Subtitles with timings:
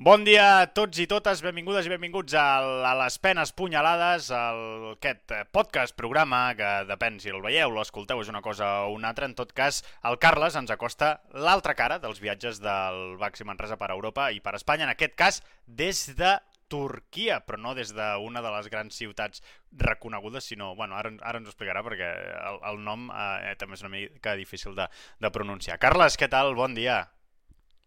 [0.00, 2.44] Bon dia a tots i totes, benvingudes i benvinguts a,
[2.88, 4.62] a les penes punyalades, el,
[4.94, 9.28] aquest podcast, programa, que depèn si el veieu, l'escolteu, és una cosa o una altra.
[9.28, 13.90] En tot cas, el Carles ens acosta l'altra cara dels viatges del Baxi Manresa per
[13.92, 16.32] Europa i per Espanya, en aquest cas des de
[16.72, 19.44] Turquia, però no des d'una de les grans ciutats
[19.84, 20.72] reconegudes, sinó...
[20.80, 22.08] Bueno, ara, ara ens ho explicarà perquè
[22.40, 24.88] el, el nom eh, també és una mica difícil de,
[25.20, 25.76] de pronunciar.
[25.76, 26.56] Carles, què tal?
[26.56, 27.02] Bon dia.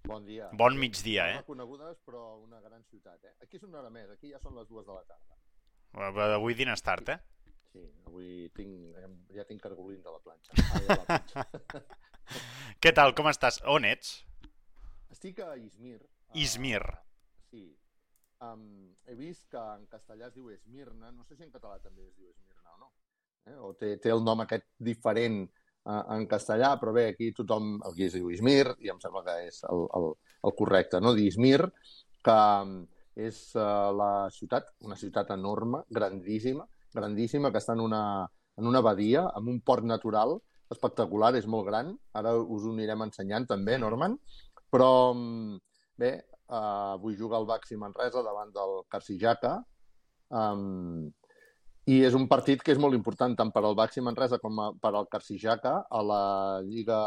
[0.03, 0.49] Bon dia.
[0.51, 1.37] Bon migdia, eh?
[1.37, 3.37] Reconegudes, però una gran ciutat, eh?
[3.45, 6.33] Aquí és una hora més, aquí ja són les dues de la tarda.
[6.35, 7.19] Avui dines tard, eh?
[7.71, 8.97] Sí, avui tinc,
[9.33, 10.57] ja tinc cargolins a la planxa.
[10.59, 11.45] Ah, a la planxa.
[12.83, 13.61] Què tal, com estàs?
[13.71, 14.17] On ets?
[15.13, 16.01] Estic a Izmir.
[16.35, 16.83] Izmir.
[16.83, 17.65] Uh, sí.
[18.43, 18.67] Um,
[19.07, 22.15] he vist que en castellà es diu Esmirna, no sé si en català també es
[22.17, 22.91] diu Esmirna o no.
[23.47, 23.55] Eh?
[23.55, 25.45] O té, té el nom aquest diferent
[25.83, 29.63] en castellà, però bé, aquí tothom, aquí es diu Izmir, i em sembla que és
[29.69, 30.09] el, el,
[30.47, 31.13] el correcte, no?
[31.17, 31.59] d'Izmir,
[32.23, 32.39] que
[33.27, 38.03] és uh, la ciutat, una ciutat enorme, grandíssima, grandíssima, que està en una,
[38.57, 40.37] en una badia, amb un port natural
[40.73, 44.15] espectacular, és molt gran, ara us ho anirem ensenyant també, Norman,
[44.73, 44.89] però
[45.99, 46.13] bé,
[46.47, 49.57] uh, vull jugar al Baxi Manresa davant del Carsijaka,
[50.31, 51.11] um,
[51.85, 54.93] i és un partit que és molt important tant per al Baxi Manresa com per
[54.93, 56.23] al Carsijaka a la
[56.63, 56.99] Lliga,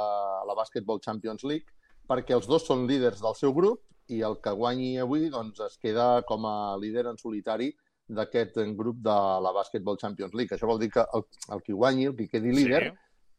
[0.43, 1.73] a la Basketball Champions League,
[2.07, 5.81] perquè els dos són líders del seu grup i el que guanyi avui doncs, es
[5.83, 7.73] queda com a líder en solitari
[8.07, 10.55] d'aquest grup de la Basketball Champions League.
[10.55, 11.25] Això vol dir que el,
[11.57, 12.93] el qui guanyi, el qui quedi líder,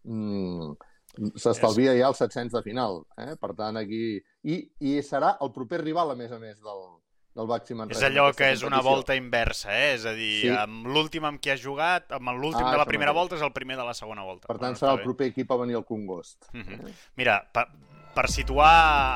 [0.04, 1.30] sí.
[1.40, 3.04] s'estalvia ja els 700 de final.
[3.24, 3.36] Eh?
[3.40, 4.18] Per tant, aquí...
[4.44, 6.84] I, I serà el proper rival, a més a més, del,
[7.38, 8.02] del Baxi Manresa.
[8.02, 9.92] És allò que és una volta inversa, eh?
[9.96, 10.54] És a dir, sí.
[10.54, 13.54] amb l'últim amb qui ha jugat, amb l'últim ah, de la primera volta és el
[13.56, 14.50] primer de la segona volta.
[14.50, 16.50] Per tant, bueno, serà el proper equip a venir al Congost.
[16.52, 16.80] -huh.
[16.90, 16.94] eh?
[17.16, 17.68] Mira, per,
[18.16, 18.72] per situar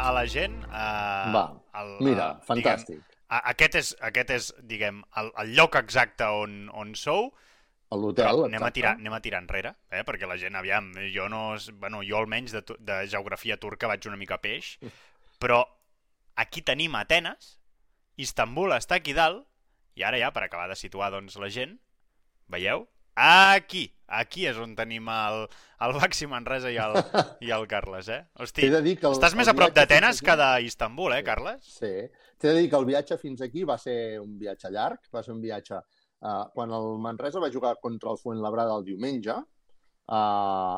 [0.07, 0.61] a la gent...
[0.63, 1.45] Eh, Va,
[1.81, 2.99] el, mira, eh, fantàstic.
[3.01, 7.31] Diguem, aquest, és, aquest és, diguem, el, el lloc exacte on, on sou,
[7.91, 10.03] a l'hotel, anem a tirar, anem a tirar enrere, eh?
[10.07, 11.57] perquè la gent, aviam, jo no...
[11.79, 14.77] Bueno, jo almenys de, de geografia turca vaig una mica peix,
[15.39, 15.65] però
[16.39, 17.57] aquí tenim Atenes,
[18.19, 19.45] Istanbul està aquí dalt,
[19.95, 21.77] i ara ja, per acabar de situar doncs, la gent,
[22.51, 22.85] veieu?
[23.21, 25.45] Aquí, aquí és on tenim el,
[25.83, 26.95] el Baxi Manresa i el,
[27.43, 28.21] i el Carles, eh?
[28.39, 31.65] Hosti, de dir que el, estàs més a prop d'Atenes que d'Istanbul, eh, Carles?
[31.67, 31.91] Sí,
[32.39, 35.35] t'he de dir que el viatge fins aquí va ser un viatge llarg, va ser
[35.35, 35.81] un viatge...
[36.21, 39.33] Uh, quan el Manresa va jugar contra el Fuentlabrada el diumenge,
[40.13, 40.75] uh,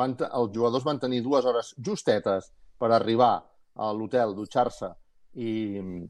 [0.00, 3.32] van els jugadors van tenir dues hores justetes per arribar
[3.74, 4.92] a l'hotel, dutxar-se
[5.34, 5.52] i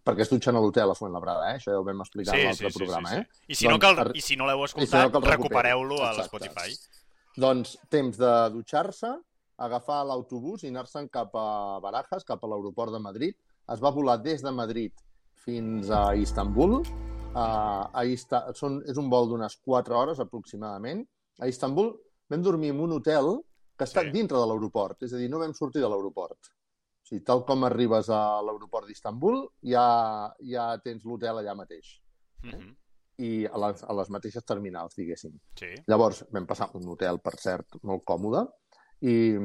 [0.04, 1.60] perquè es dutxen a l'hotel a Fuentlabrada, eh?
[1.60, 3.12] això ja ho vam explicar sí, en l'altre sí, programa.
[3.12, 3.20] Sí, sí.
[3.22, 3.44] Eh?
[3.46, 6.76] I si, doncs, no cal, I si no l'heu escoltat, si no recupereu-lo a l'Spotify.
[7.40, 9.14] Doncs temps de dutxar-se,
[9.64, 13.38] agafar l'autobús i anar-se'n cap a Barajas, cap a l'aeroport de Madrid.
[13.72, 14.92] Es va volar des de Madrid
[15.44, 16.80] fins a Istanbul.
[17.34, 21.02] Uh, a Ista són, és un vol d'unes 4 hores aproximadament.
[21.42, 21.90] A Istanbul
[22.30, 23.38] vam dormir en un hotel
[23.74, 24.12] que està sí.
[24.14, 26.52] dintre de l'aeroport, és a dir, no vam sortir de l'aeroport.
[27.04, 29.84] O sigui, tal com arribes a l'aeroport d'Istanbul, ja,
[30.40, 32.00] ja tens l'hotel allà mateix.
[32.42, 32.48] Eh?
[32.48, 32.74] Mm -hmm.
[33.24, 35.38] I a les, a les mateixes terminals, diguéssim.
[35.54, 35.74] Sí.
[35.86, 38.48] Llavors, vam passar un hotel, per cert, molt còmode,
[39.02, 39.36] i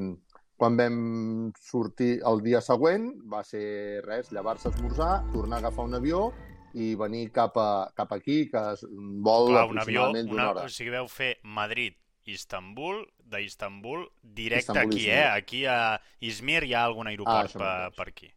[0.59, 5.85] quan vam sortir el dia següent va ser res, llevar-se a esmorzar, tornar a agafar
[5.85, 6.31] un avió
[6.73, 10.65] i venir cap, a, cap aquí, que un vol Clar, un avió, una, hora.
[10.65, 15.23] O sigui, veu fer Madrid, Istanbul, d'Istanbul, directe Istanbul, aquí, eh?
[15.27, 18.29] Aquí a Izmir hi ha algun aeroport ah, per, per aquí.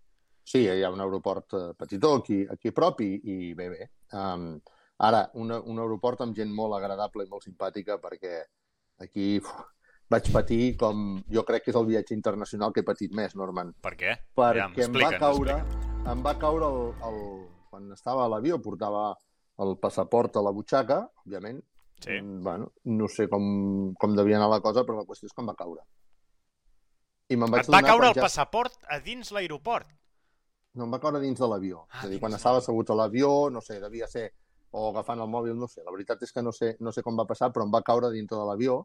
[0.44, 3.90] Sí, hi ha un aeroport eh, petitó aquí, aquí a prop i, i bé, bé.
[4.12, 4.56] Um,
[4.98, 8.42] ara, un, un aeroport amb gent molt agradable i molt simpàtica perquè
[9.02, 9.52] aquí uf,
[10.12, 11.22] vaig patir com...
[11.32, 13.72] Jo crec que és el viatge internacional que he patit més, Norman.
[13.82, 14.16] Per què?
[14.36, 15.58] Perquè ja, em va caure,
[16.12, 17.20] em va caure el, el,
[17.70, 19.12] quan estava a l'avió, portava
[19.62, 21.62] el passaport a la butxaca, òbviament,
[22.02, 22.18] Sí.
[22.18, 25.50] Mm, bueno, no sé com, com devia anar la cosa, però la qüestió és em
[25.50, 25.84] va caure.
[27.30, 28.26] I me'n vaig Et va caure el ja...
[28.26, 29.88] passaport a dins l'aeroport?
[30.74, 31.84] No, em va caure dins de l'avió.
[31.90, 34.30] Ah, és a dir, quan estava assegut a l'avió, no sé, devia ser
[34.72, 35.82] o agafant el mòbil, no sé.
[35.84, 38.10] La veritat és que no sé, no sé com va passar, però em va caure
[38.12, 38.82] dintre de l'avió.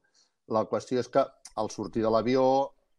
[0.52, 1.24] La qüestió és que
[1.56, 2.44] al sortir de l'avió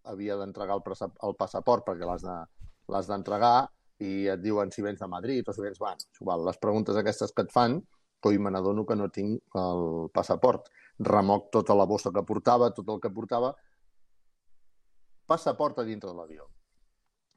[0.08, 3.68] havia d'entregar el, el passaport perquè l'has d'entregar
[4.04, 5.78] i et diuen si vens de Madrid o si vens...
[5.78, 7.78] Bueno, igual, les preguntes aquestes que et fan
[8.20, 10.68] coi me n'adono que no tinc el passaport.
[10.98, 13.52] Remoc tota la bossa que portava, tot el que portava,
[15.28, 16.48] passaport a dintre de l'avió.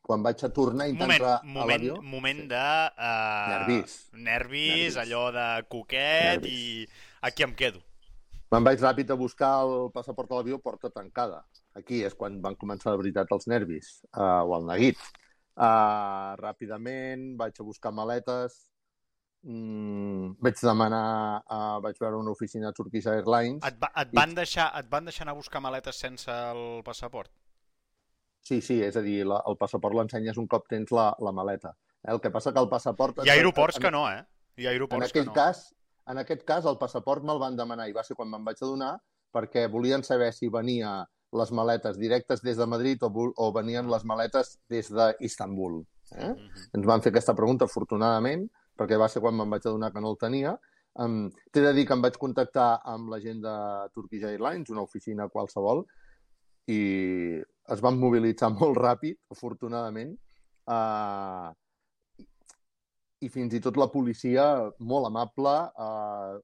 [0.01, 2.00] Quan vaig a tornar i moment, entrar moment, a l'avió...
[2.01, 2.48] Moment sí.
[2.50, 2.66] de...
[2.98, 3.95] Uh, nervis.
[4.16, 4.25] nervis.
[4.25, 6.89] Nervis, allò de coquet nervis.
[6.89, 7.84] i aquí em quedo.
[8.51, 11.44] Me'n vaig ràpid a buscar el passaport de l'avió, porta tancada.
[11.77, 15.00] Aquí és quan van començar de veritat els nervis, uh, o el neguit.
[15.56, 18.57] Uh, ràpidament vaig a buscar maletes,
[19.43, 23.61] mm, vaig demanar, uh, vaig veure una oficina de Turkish Airlines.
[23.67, 27.31] Et, va, et, van deixar, et van deixar anar a buscar maletes sense el passaport?
[28.41, 31.75] Sí, sí, és a dir, la, el passaport l'ensenyes un cop tens la, la maleta.
[32.01, 32.09] Eh?
[32.13, 33.21] El que passa que el passaport...
[33.25, 34.23] Hi ha aeroports que no, eh?
[34.57, 35.38] Hi ha En aeroports aquell, que no.
[35.38, 35.67] cas,
[36.09, 38.95] en aquest cas, el passaport me'l van demanar i va ser quan me'n vaig adonar
[39.31, 41.01] perquè volien saber si venia
[41.31, 45.79] les maletes directes des de Madrid o, o venien les maletes des d'Istanbul.
[46.17, 46.33] Eh?
[46.33, 46.65] Mhm.
[46.79, 48.49] Ens van fer aquesta pregunta, afortunadament,
[48.81, 50.57] perquè va ser quan me'n vaig adonar que no el tenia.
[51.00, 53.56] Um, T'he de dir que em vaig contactar amb la gent de
[53.95, 55.86] Turkish Airlines, una oficina qualsevol,
[56.68, 56.81] i
[57.75, 60.16] es van mobilitzar molt ràpid, afortunadament,
[60.68, 61.51] uh,
[63.22, 64.48] i fins i tot la policia,
[64.81, 66.39] molt amable, uh,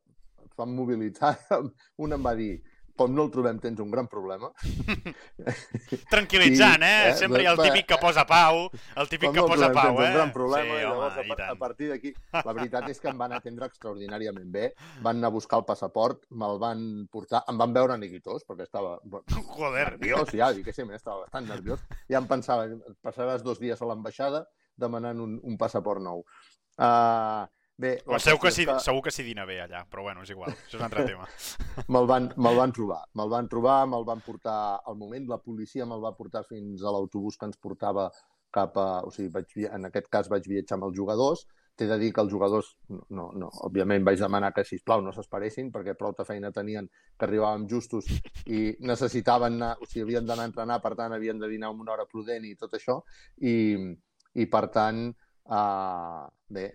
[0.45, 1.33] es van mobilitzar.
[2.05, 2.53] Un em va dir,
[2.97, 4.49] com no el trobem, tens un gran problema.
[6.13, 7.09] Tranquil·litzant, Sí, eh?
[7.09, 7.13] eh?
[7.19, 8.65] Sempre hi ha el típic que posa pau,
[8.97, 10.07] el típic Com que no posa trobem, pau, eh?
[10.07, 13.01] un gran problema, sí, i llavors, home, a, i a partir d'aquí, la veritat és
[13.03, 14.67] que em van atendre extraordinàriament bé,
[15.05, 16.83] van anar a buscar el passaport, me'l van
[17.13, 18.97] portar, em van veure neguitós, perquè estava
[19.57, 19.93] Joder.
[19.93, 21.83] nerviós, ja, diguéssim, eh, estava bastant nerviós.
[22.09, 22.67] Ja em pensava,
[23.05, 24.45] passaràs dos dies a l'ambaixada
[24.77, 26.23] demanant un, un passaport nou.
[26.77, 27.47] Uh,
[27.77, 30.31] bé, la segur que, sí, és segur que s'hi dina bé allà, però bueno, és
[30.33, 31.27] igual, això és un altre tema.
[31.93, 33.03] me'l van, me'l van trobar.
[33.19, 36.93] Me'l van trobar, me'l van portar al moment, la policia me'l va portar fins a
[36.95, 38.09] l'autobús que ens portava
[38.53, 38.89] cap a...
[39.05, 41.45] O sigui, vaig, en aquest cas vaig viatjar amb els jugadors.
[41.77, 45.69] T'he de dir que els jugadors, no, no, òbviament vaig demanar que, sisplau, no s'esperessin,
[45.73, 48.07] perquè prou de feina tenien que arribàvem justos
[48.49, 51.93] i necessitaven anar, o sigui, havien d'anar a entrenar, per tant, havien de dinar una
[51.93, 52.97] hora prudent i tot això,
[53.45, 53.53] i,
[54.41, 55.05] i per tant,
[55.47, 56.65] Uh, bé,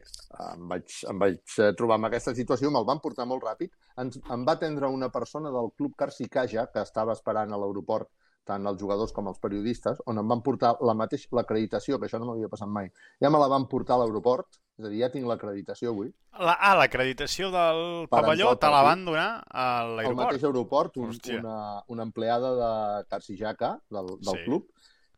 [0.55, 3.71] em vaig, em vaig eh, trobar amb aquesta situació, me'l van portar molt ràpid.
[4.01, 8.09] Ens, em va atendre una persona del club Carsicaja, que estava esperant a l'aeroport
[8.49, 12.19] tant els jugadors com els periodistes, on em van portar la mateixa l'acreditació, que això
[12.19, 12.89] no m'havia passat mai.
[13.23, 16.09] Ja me la van portar a l'aeroport, és a dir, ja tinc l'acreditació avui.
[16.41, 20.25] La, ah, l'acreditació del pavelló al te la van donar a Al l'aeroport.
[20.25, 21.39] mateix aeroport, un, Hòstia.
[21.39, 24.45] una, una empleada de Carsijaca, del, del Sí.
[24.49, 24.67] club,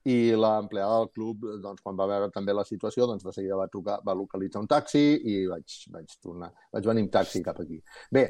[0.04, 3.68] i l'empleada del club, doncs, quan va veure també la situació, doncs de seguida va,
[3.72, 7.80] trucar, va localitzar un taxi i vaig, vaig tornar, vaig venir amb taxi cap aquí.
[8.12, 8.24] Bé,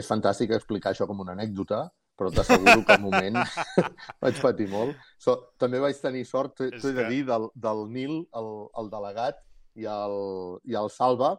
[0.00, 1.84] és fantàstic explicar això com una anècdota,
[2.18, 3.36] però t'asseguro que al moment
[4.24, 4.96] vaig patir molt.
[5.22, 8.50] So, també vaig tenir sort, t'he de dir, del, del Nil, el,
[8.80, 9.44] el delegat
[9.78, 10.18] i el,
[10.66, 11.36] i el Salva,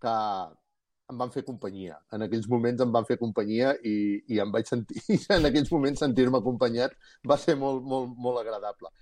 [0.00, 0.14] que
[1.10, 1.98] em van fer companyia.
[2.14, 3.94] En aquells moments em van fer companyia i,
[4.34, 5.02] i em vaig sentir,
[5.36, 6.96] en aquells moments sentir-me acompanyat
[7.32, 8.92] va ser molt, molt, molt agradable.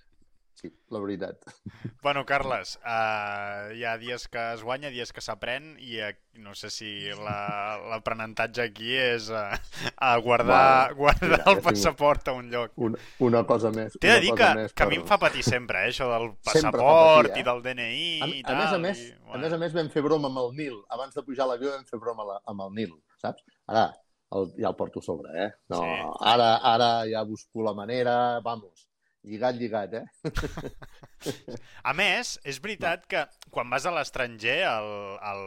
[0.59, 1.39] Sí, la veritat.
[2.03, 6.09] Bueno, Carles, uh, hi ha dies que es guanya, dies que s'aprèn i uh,
[6.43, 9.55] no sé si la- l'aprenentatge aquí és uh,
[9.97, 12.73] a guardar, Bueno, guardar mira, el tinc- passaport a un lloc.
[12.77, 13.95] Una, una cosa més.
[14.01, 16.31] T'he de dir que, més que a mi em fa patir sempre, eh, això del
[16.51, 17.41] passaport patir, eh?
[17.45, 18.59] i del DNI A, i a tal.
[18.65, 20.81] més a més, i, a més a més vam fer broma amb el Nil.
[20.99, 23.45] Abans de pujar a l'avió vam fer broma la- amb el Nil, saps?
[23.71, 23.87] Ara
[24.35, 25.51] el, ja el porto a sobre, eh?
[25.71, 25.95] No, Sí.
[26.35, 28.88] ara, ara ja busco la manera, vamos,
[29.25, 30.05] lligat, lligat, eh?
[31.89, 34.91] A més, és veritat que quan vas a l'estranger el,
[35.31, 35.43] el,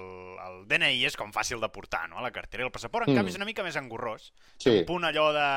[0.47, 2.63] el DNI és com fàcil de portar, no?, a la cartera.
[2.63, 3.21] I el passaport, en Mm.
[3.21, 4.31] canvi, és una mica més engorrós.
[4.57, 5.47] Sí, Un punt allò de,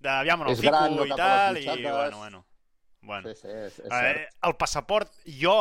[0.00, 2.44] de aviam on el És fico gran, no i tal, i bueno, bueno.
[3.06, 3.28] Bueno.
[3.30, 4.34] sí, sí, és, és Eh, cert.
[4.48, 5.54] el passaport, jo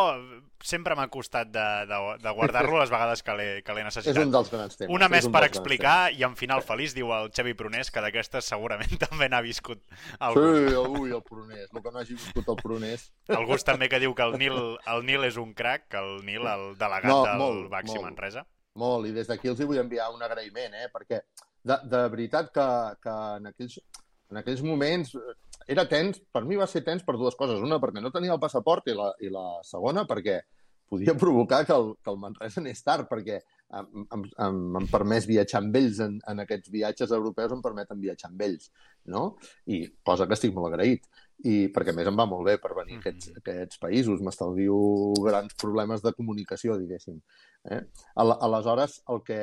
[0.66, 4.24] sempre m'ha costat de, de, de guardar-lo les vegades que l'he que l'he És necessitat.
[4.26, 4.94] un dels grans temes.
[4.96, 8.02] Una és més un per explicar i en final feliç, diu el Xevi Prunés, que
[8.02, 9.84] d'aquestes segurament també n'ha viscut
[10.20, 10.58] algun.
[10.68, 11.70] Sí, ui, el Prunés.
[11.72, 13.08] El que no hagi viscut el Prunés.
[13.46, 14.58] Gus també que diu que el Nil,
[14.96, 18.08] el Nil és un crac, que el Nil, el delegat No, del molt, Baxi molt.
[18.10, 18.46] Manresa.
[18.76, 20.90] Molt, i des d'aquí els hi vull enviar un agraïment, eh?
[20.92, 21.22] perquè
[21.64, 22.66] de, de veritat que,
[23.06, 23.78] que en, aquells,
[24.32, 25.36] en aquells moments eh,
[25.68, 27.60] era tens, per mi va ser tens per dues coses.
[27.62, 30.40] Una, perquè no tenia el passaport, i la, i la segona, perquè
[30.88, 33.40] podia provocar que el, que el Manresa anés tard, perquè
[33.74, 38.00] em, em, em, em permès viatjar amb ells en, en aquests viatges europeus, em permeten
[38.04, 38.70] viatjar amb ells,
[39.10, 39.24] no?
[39.66, 41.08] I cosa que estic molt agraït.
[41.44, 43.42] I perquè a més em va molt bé per venir a aquests, Mhm.
[43.42, 44.78] aquests països, m'estalvio
[45.26, 47.18] grans problemes de comunicació, diguéssim.
[47.66, 47.82] Eh?
[48.22, 49.40] Al- Aleshores, el que,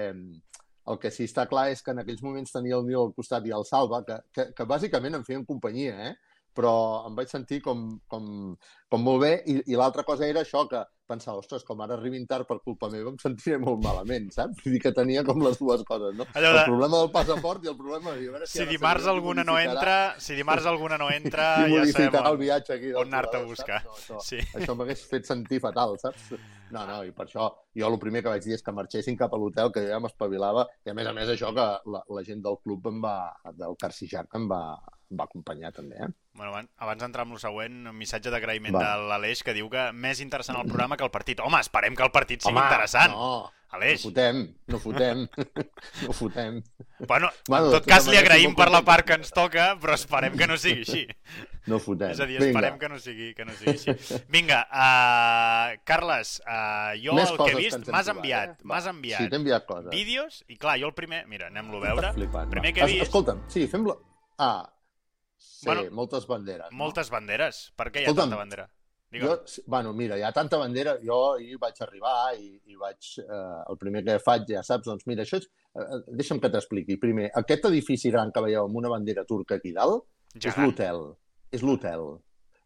[0.90, 3.46] el que sí està clar és que en aquells moments tenia el Nil al costat
[3.46, 6.31] i el Salva, que, que, que bàsicament em feien companyia, eh?
[6.54, 8.56] Però em vaig sentir com, com,
[8.90, 10.82] com molt bé i, i l'altra cosa era això, que
[11.12, 14.62] pensava, ostres, com ara arribin tard per culpa meva em sentiré molt malament, saps?
[14.64, 16.24] Vull dir que tenia com les dues coses, no?
[16.32, 19.44] Allò El de- problema del passaport i el problema a veure si, Si dimarts alguna
[19.44, 22.92] no entra, si dimarts alguna no entra, ja sabem modificarà el on, viatge aquí.
[22.94, 23.82] on anar-te a buscar.
[23.84, 24.40] No, això, Sí.
[24.56, 26.32] això m'hagués fet sentir fatal, saps?
[26.72, 29.34] No, no, i per això jo el primer que vaig dir és que marxessin cap
[29.34, 32.22] a l'hotel, que jo ja m'espavilava, i a més a més això que la, la
[32.24, 33.18] gent del club em va,
[33.52, 34.62] del Carcijac em va,
[35.18, 36.08] va acompanyar també, eh?
[36.34, 39.90] Bueno, abans, abans d'entrar amb el següent, un missatge d'agraïment de l'Aleix que diu que
[39.92, 41.40] més interessant el programa que el partit.
[41.44, 43.12] Home, esperem que el partit sigui Home, interessant.
[43.12, 44.02] no, no Aleix.
[44.04, 45.26] fotem, no fotem,
[46.06, 46.62] no fotem.
[47.02, 50.36] Bueno, Bueno, en tot cas li agraïm per la part que ens toca, però esperem
[50.38, 51.06] que no sigui així.
[51.70, 52.10] No fotem.
[52.10, 54.16] És a dir, esperem que no sigui, que no sigui així.
[54.34, 58.66] Vinga, uh, Carles, uh, jo Més el que he vist, m'has enviat, eh?
[58.66, 59.90] m'has Sí, enviat t'he enviat coses.
[59.94, 61.20] vídeos, i clar, jo el primer...
[61.30, 62.10] Mira, anem-lo a veure.
[62.16, 63.94] Flipant, Primer que he Es- vist- Escolta'm, sí, fem-lo...
[64.42, 64.66] Ah,
[65.42, 66.70] sí, Bueno, moltes banderes.
[66.70, 66.76] no?
[66.84, 67.58] Moltes banderes.
[67.76, 68.68] Per què hi ha Escolta'm, tanta bandera?
[69.12, 69.64] Jo, Digue'm.
[69.66, 73.10] bueno, mira, hi ha tanta bandera, jo ahir vaig arribar i, i vaig...
[73.20, 75.48] Eh, el primer que faig, ja saps, doncs mira, això és...
[75.76, 76.96] Eh, deixa'm que t'expliqui.
[77.02, 80.64] Primer, aquest edifici gran que veieu amb una bandera turca aquí dalt és Gegant.
[80.64, 81.02] l'hotel.
[81.52, 82.06] És l'hotel.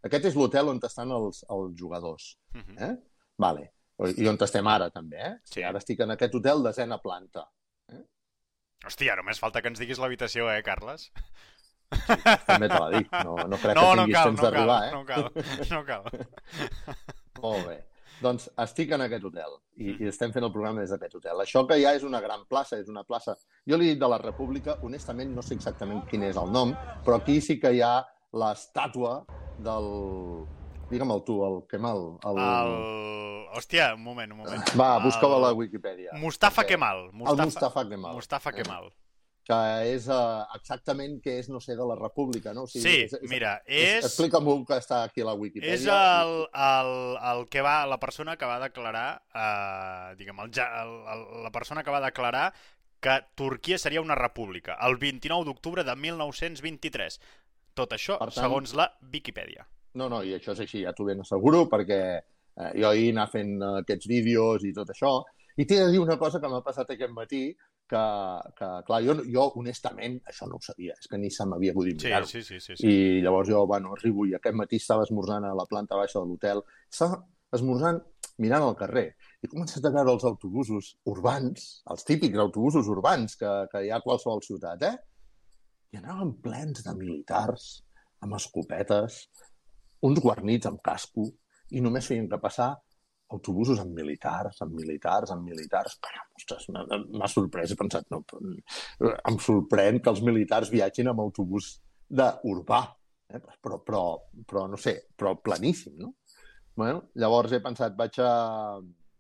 [0.06, 2.37] Aquest és l'hotel on estan els, els jugadors.
[2.54, 2.78] Mhm.
[2.78, 2.92] Eh?
[3.42, 3.73] Vale.
[4.16, 5.35] I on estem ara, també, eh?
[5.49, 5.62] Sí.
[5.66, 7.49] Ara estic en aquest hotel desena planta.
[8.87, 11.09] Hòstia, només falta que ens diguis l'habitació, eh, Carles?
[12.47, 13.11] També te la dic.
[13.25, 14.93] No, no crec No, que no tinguis cal, temps no d'arribar, eh?
[14.93, 15.31] no cal,
[15.71, 16.02] no cal.
[17.43, 17.76] Molt bé.
[18.16, 21.43] Doncs estic en aquest hotel i, i estem fent el programa des d'aquest hotel.
[21.45, 23.35] Això que ja és una gran plaça, és una plaça...
[23.69, 26.73] Jo li he dit de la República, honestament no sé exactament quin és el nom,
[27.05, 27.99] però aquí sí que hi ha
[28.33, 29.19] l'estàtua
[29.61, 29.90] del...
[30.88, 32.02] Digue'm el tu, el Kemal.
[32.25, 32.38] El...
[32.40, 32.75] El...
[33.59, 34.64] Hòstia, un moment, un moment.
[34.78, 36.12] Va, busca-ho a El- la Wikipedia.
[36.16, 37.09] Mustafa Perquè- Kemal.
[37.11, 38.14] El Mustafa Kemal.
[38.16, 38.88] Mustafa Kemal.
[39.47, 39.57] Que
[39.93, 42.65] és uh, exactament que és, no sé, de la República, no?
[42.67, 44.00] O Sí, és, és, mira, és...
[44.00, 44.07] és...
[44.09, 45.76] Explica'm-ho que està aquí a la Wikipedia.
[45.76, 46.91] És el, el,
[47.31, 51.85] el que va, la persona que va declarar, eh, diguem, el, el, el, la persona
[51.87, 52.49] que va declarar
[52.99, 57.21] que Turquia seria una república el 29 d'octubre de 1923.
[57.76, 59.67] Tot això, Per tant- segons la Viquipèdia.
[59.95, 63.29] No, no, i això és així, ja t'ho ben asseguro, perquè eh, jo ahir anar
[63.31, 65.21] fent eh, aquests vídeos i tot això,
[65.57, 67.47] i t'he de dir una cosa que m'ha passat aquest matí,
[67.90, 68.02] que,
[68.59, 72.00] que clar, jo, jo honestament això no ho sabia, és que ni se m'havia acudit
[72.00, 72.26] Sí, mirar-ho.
[72.26, 72.87] sí, sí, sí, sí.
[72.90, 76.26] I llavors jo, bueno, arribo i aquest matí estava esmorzant a la planta baixa de
[76.31, 77.21] l'hotel, estava
[77.57, 78.00] esmorzant
[78.43, 79.07] mirant al carrer
[79.40, 83.90] i he començat a veure els autobusos urbans, els típics autobusos urbans que, que hi
[83.90, 84.97] ha a qualsevol ciutat, eh?
[85.95, 87.69] I anaven plens de militars,
[88.21, 89.23] amb escopetes,
[90.05, 91.28] uns guarnits amb casco,
[91.71, 92.73] i només feien que passar
[93.35, 95.97] autobusos amb militars, amb militars, amb militars.
[96.02, 98.23] Caram, ostres, m'ha sorprès, he pensat, no,
[99.02, 101.73] em sorprèn que els militars viatgin amb autobús
[102.06, 102.85] d'urbà,
[103.35, 103.40] eh?
[103.62, 104.04] però, però,
[104.47, 106.14] però, no sé, però planíssim, no?
[106.76, 108.30] Bueno, llavors he pensat, vaig a...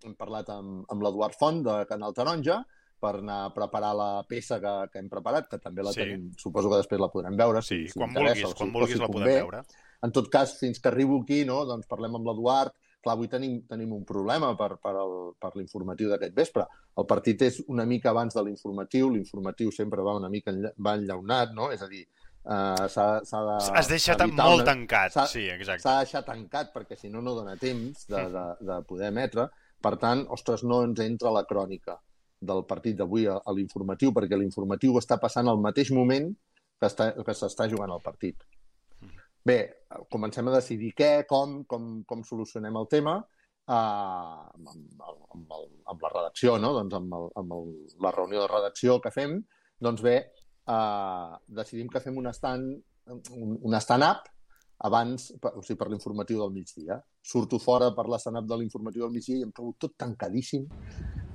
[0.06, 2.60] Hem parlat amb, amb l'Eduard Font de Canal Taronja
[3.00, 6.02] per anar a preparar la peça que, que hem preparat, que també la Sí.
[6.04, 7.62] tenim, suposo que després la podrem veure.
[7.64, 9.62] Sí, si, quan vulguis, quan vulguis si la podem veure.
[10.04, 12.76] En tot cas, fins que arribo aquí, no, doncs parlem amb l'Eduard.
[13.06, 16.64] Clar, avui tenim, tenim un problema per, per, el, per l'informatiu d'aquest vespre.
[16.98, 20.96] El partit és una mica abans de l'informatiu, l'informatiu sempre va una mica enlla, va
[20.98, 21.68] enllaunat, no?
[21.70, 23.54] És a dir, eh, s'ha de...
[23.78, 25.84] Has deixat molt una- tancat, sí, exacte.
[25.84, 29.46] S'ha de deixar tancat perquè si no, no dona temps de, de, de poder emetre.
[29.86, 32.00] Per tant, ostres, no ens entra la crònica
[32.42, 36.32] del partit d'avui a, a l'informatiu, perquè l'informatiu està passant al mateix moment
[36.80, 38.42] que està- que s'està jugant el partit.
[39.46, 39.58] Bé,
[40.10, 45.04] comencem a decidir què, com, com, com solucionem el tema uh, amb, amb,
[45.36, 46.72] amb, el, amb la redacció, no?
[46.74, 47.68] doncs amb, el, amb el,
[48.02, 49.36] la reunió de redacció que fem.
[49.82, 50.16] Doncs bé,
[50.72, 52.74] uh, decidim que fem un stand,
[53.12, 54.26] un, un stand-up
[54.86, 56.98] abans, per, o sigui, per l'informatiu del migdia.
[57.22, 60.66] Surto fora per la stand-up de l'informatiu del migdia i em trobo tot tancadíssim.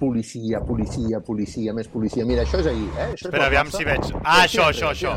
[0.01, 2.27] Policia, policia, policia, més policia.
[2.27, 3.09] Mira, això és ahir, eh?
[3.15, 4.07] Això Espera, aviam si veig.
[4.21, 5.15] Ah, això, això, això.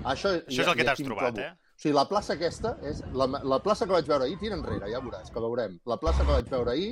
[0.00, 1.46] Això, Això és el que t'has trobat, trobo.
[1.46, 1.69] eh?
[1.80, 2.98] O sigui, la plaça aquesta és...
[3.16, 5.78] La, la plaça que vaig veure ahir, tira enrere, ja veuràs, que veurem.
[5.88, 6.90] La plaça que vaig veure ahir,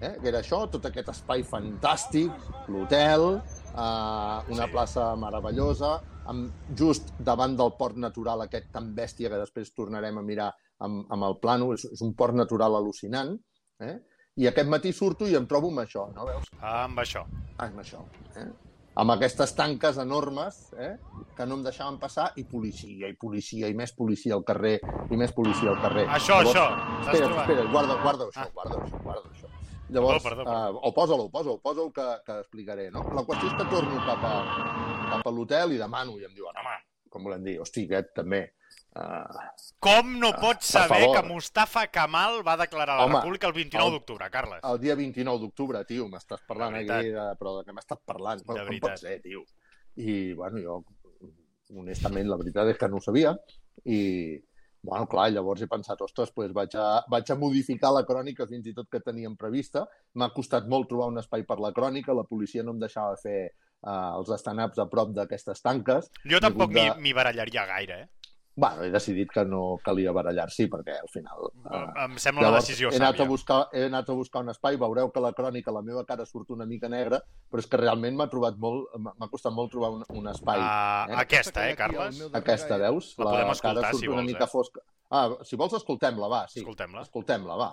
[0.00, 2.32] eh, que era això, tot aquest espai fantàstic,
[2.72, 4.70] l'hotel, eh, una Sí.
[4.72, 6.00] plaça meravellosa,
[6.32, 10.48] amb, just davant del port natural aquest tan bèstia que després tornarem a mirar
[10.80, 13.36] amb, amb el plano, és, és un port natural al·lucinant,
[13.80, 13.98] eh?
[14.40, 16.48] i aquest matí surto i em trobo amb això, no veus?
[16.62, 17.26] Ah, amb això.
[17.58, 18.00] Ah, amb això.
[18.40, 18.48] Eh?
[18.96, 20.92] Amb aquestes tanques enormes eh?
[21.34, 24.76] que no em deixaven passar i policia, i policia, i més policia al carrer,
[25.10, 26.04] i més policia al carrer.
[26.14, 26.62] Això, això.
[27.02, 27.48] T'has Espera, trobat.
[27.48, 28.50] espera, guarda, guarda això, Ah.
[28.54, 29.50] guarda això, guarda això.
[29.90, 33.02] Llavors, Perdó, perdó, Uh, o posa-lo, posa-ho, posa-ho que, que explicaré, no?
[33.14, 34.32] La qüestió és que torno cap a,
[35.10, 36.76] cap a l'hotel i demano, i em diuen, home,
[37.10, 38.44] com volem dir, hosti, aquest també.
[38.94, 39.26] Uh,
[39.82, 43.86] Com no pots per saber que Mustafa Kamal va declarar la Home, República el 29
[43.88, 44.60] el- d'octubre, Carles?
[44.62, 48.38] el dia 29 d'octubre, tio, m'estàs parlant De aquí, de, però de què m'estàs parlant?
[48.38, 48.90] De com veritat.
[48.92, 49.42] pot ser, tio?
[49.96, 50.84] I, bueno, jo,
[51.74, 53.34] honestament, la veritat és que no ho sabia.
[53.84, 54.38] I,
[54.84, 58.66] bueno, clar, llavors he pensat, ostres, doncs vaig a, vaig a modificar la crònica fins
[58.70, 59.86] i tot que teníem prevista.
[60.14, 63.48] M'ha costat molt trobar un espai per la crònica, la policia no em deixava fer
[63.82, 66.10] uh, els stand-ups a prop d'aquestes tanques.
[66.30, 68.08] Jo tampoc de- m'hi barallaria gaire, eh?
[68.56, 71.48] Bueno, he decidit que no calia barallar-s'hi perquè al final...
[71.64, 73.26] Uh, em sembla una decisió he anat, sàvia.
[73.26, 76.26] a buscar, he anat a buscar un espai, veureu que la crònica, la meva cara
[76.28, 77.18] surt una mica negra,
[77.50, 80.62] però és que realment m'ha trobat molt, m'ha costat molt trobar un, un espai.
[80.62, 81.18] Uh, eh?
[81.24, 82.22] Aquesta, eh, Carles?
[82.30, 83.10] Aquesta, veus?
[83.18, 84.52] La podem escoltar, cara surt si una vols, mica eh?
[84.54, 84.86] fosca.
[85.10, 86.62] Ah, si vols, escoltem-la, va, sí.
[86.62, 87.02] Escoltem-la.
[87.08, 87.72] Escoltem-la, va.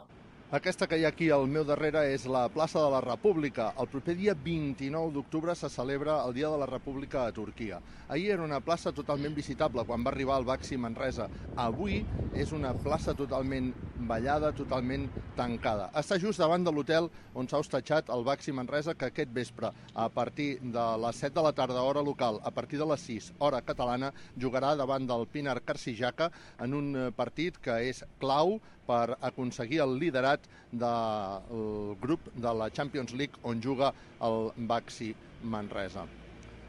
[0.52, 3.70] Aquesta que hi ha aquí al meu darrere és la plaça de la República.
[3.80, 7.78] El proper dia 29 d'octubre se celebra el Dia de la República a Turquia.
[8.10, 11.30] Ahir era una plaça totalment visitable quan va arribar el Baxi Manresa.
[11.56, 12.02] Avui
[12.36, 13.70] és una plaça totalment
[14.10, 15.88] ballada, totalment tancada.
[15.96, 20.10] Està just davant de l'hotel on s'ha hostatjat el Baxi Manresa que aquest vespre, a
[20.12, 23.64] partir de les 7 de la tarda, hora local, a partir de les 6, hora
[23.64, 26.28] catalana, jugarà davant del Pinar Karcijaka
[26.60, 28.58] en un eh, partit que és clau
[28.92, 33.94] per aconseguir el liderat del grup de la Champions League on juga
[34.28, 36.04] el Baxi Manresa.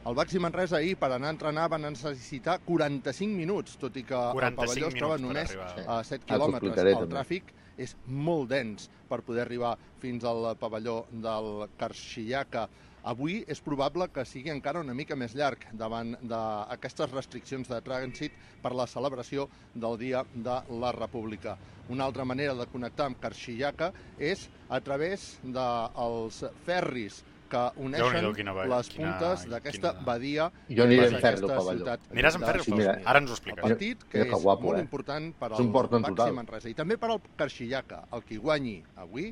[0.02, 4.18] El Baxi Manresa ahir, per anar a entrenar, va necessitar 45 minuts, tot i que
[4.18, 5.52] el pavelló es troba només
[5.86, 6.80] a 7 quilòmetres.
[6.96, 12.66] El tràfic és molt dens per poder arribar fins al pavelló del Karshiyaka.
[13.02, 18.36] Avui és probable que sigui encara una mica més llarg davant d'aquestes restriccions de trànsit
[18.62, 21.56] per la celebració del Dia de la República.
[21.90, 23.90] Una altra manera de connectar amb Karshiyaka
[24.22, 30.04] és a través dels ferris que uneixen quina, les puntes d'aquesta quina...
[30.06, 31.96] badia jo aniré en ferro, pavelló.
[32.14, 32.66] Aniràs en ferro?
[32.68, 33.58] Sí, mira, Ara ens ho expliques.
[33.60, 34.86] El partit que mira que és guapo, molt eh?
[34.86, 35.72] important per al
[36.06, 36.36] Baxi.
[36.38, 38.06] Manresa i també per al Karshiyaka.
[38.16, 39.28] El qui guanyi avui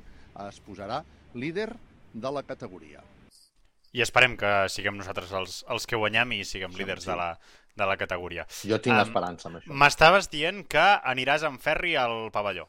[0.49, 1.01] es posarà
[1.39, 1.71] líder
[2.13, 3.01] de la categoria.
[3.93, 7.33] I esperem que siguem nosaltres els, els que guanyem i siguem líders de la,
[7.77, 8.45] de la categoria.
[8.63, 9.73] Jo tinc Em, esperança amb això.
[9.75, 12.69] M'estaves dient que aniràs en ferri al pavelló.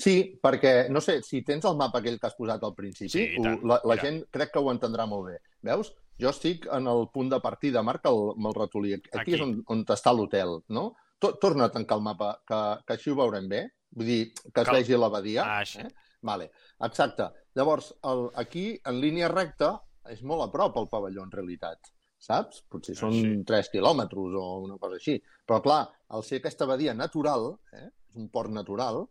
[0.00, 3.24] Sí, perquè, no sé, si tens el mapa aquell que has posat al principi, Sí,
[3.36, 3.58] tant.
[3.60, 4.02] ho, la, la Mira.
[4.06, 5.38] gent crec que ho entendrà molt bé.
[5.68, 5.92] Veus?
[6.20, 8.94] Jo estic en el punt de partida, marca el, amb el ratolí.
[8.96, 9.34] Aquí, Aquí.
[9.36, 10.94] és on, on està l'hotel, no?
[11.20, 13.66] To, torna a tancar el mapa, que, que així ho veurem bé.
[13.92, 15.44] Vull dir, que es Cal- vegi la badia.
[15.44, 15.80] Ah, així.
[15.84, 15.88] Eh?
[16.22, 16.50] Vale,
[16.88, 17.28] exacte.
[17.56, 19.82] Llavors, el, aquí, en línia recta,
[20.12, 21.92] és molt a prop el pavelló, en realitat.
[22.20, 22.64] Saps?
[22.68, 23.36] Potser són Ah, sí.
[23.48, 25.14] 3 quilòmetres o una cosa així.
[25.48, 25.80] Però, clar,
[26.12, 27.88] al ser aquesta badia natural, eh?
[28.10, 29.06] és un port natural,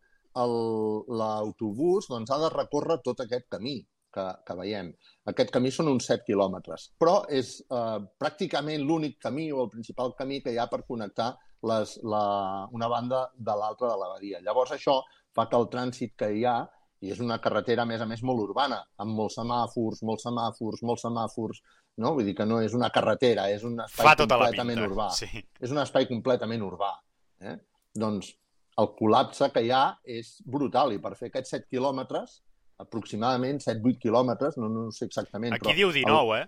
[1.19, 3.80] l'autobús doncs, ha de recórrer tot aquest camí
[4.13, 4.91] que, que veiem.
[5.32, 10.13] Aquest camí són uns 7 quilòmetres, però és eh, pràcticament l'únic camí o el principal
[10.17, 11.32] camí que hi ha per connectar
[11.69, 14.41] les, la, una banda de l'altra de la badia.
[14.45, 15.00] Llavors això
[15.36, 16.58] fa que el trànsit que hi ha,
[17.01, 20.81] i és una carretera, a més a més, molt urbana, amb molts semàfors, molts semàfors,
[20.83, 21.62] molts semàfors,
[21.97, 22.13] no?
[22.17, 24.91] Vull dir que no és una carretera, és un espai Fa tota completament pinta.
[24.91, 25.43] urbà Sí.
[25.62, 26.91] és un espai completament urbà.
[27.39, 27.55] Eh?
[27.95, 28.33] Doncs
[28.79, 32.41] el col·lapse que hi ha és brutal i per fer aquests 7 quilòmetres,
[32.79, 35.75] aproximadament 7-8 quilòmetres, no, no sé exactament, Aquí però...
[35.75, 36.47] diu 19, eh?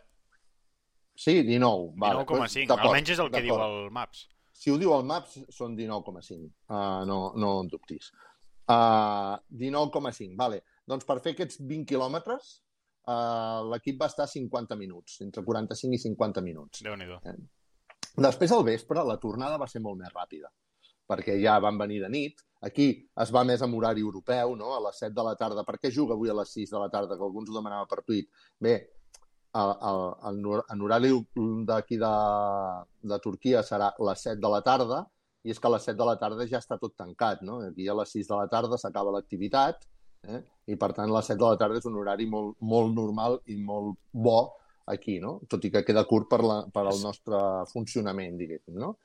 [1.15, 1.91] Sí, 19.
[1.99, 2.23] Vale.
[2.25, 2.67] 19,5.
[2.67, 4.27] D'acord, Almenys és el que diu el Maps.
[4.61, 6.47] Si ho diu el Maps, són 19,5.
[6.69, 8.11] Uh, no, no en dubtis.
[8.71, 10.61] Uh, 19,5, vale.
[10.87, 12.51] Doncs per fer aquests 20 quilòmetres,
[13.09, 16.83] uh, l'equip va estar 50 minuts, entre 45 i 50 minuts.
[16.85, 17.19] Déu-n'hi-do.
[18.27, 20.49] Després al vespre la tornada va ser molt més ràpida,
[21.07, 22.41] perquè ja van venir de nit.
[22.61, 22.87] Aquí
[23.23, 24.73] es va més amb horari europeu, no?
[24.75, 25.63] a les 7 de la tarda.
[25.65, 27.17] Per què juga avui a les 6 de la tarda?
[27.17, 28.27] Que alguns ho demanava per tuit.
[28.59, 28.75] Bé,
[29.57, 31.09] el, el, el, nor- en horari
[31.67, 32.11] d'aquí de,
[33.13, 35.01] de Turquia serà les 7 de la tarda,
[35.43, 37.41] i és que a les 7 de la tarda ja està tot tancat.
[37.45, 37.59] No?
[37.65, 39.85] Aquí a les 6 de la tarda s'acaba l'activitat,
[40.29, 40.41] eh?
[40.69, 43.57] i per tant les 7 de la tarda és un horari molt, molt normal i
[43.57, 44.41] molt bo
[44.91, 45.39] aquí, no?
[45.49, 47.39] tot i que queda curt per, la, per al nostre
[47.71, 48.77] funcionament, diguéssim.
[48.81, 48.95] No?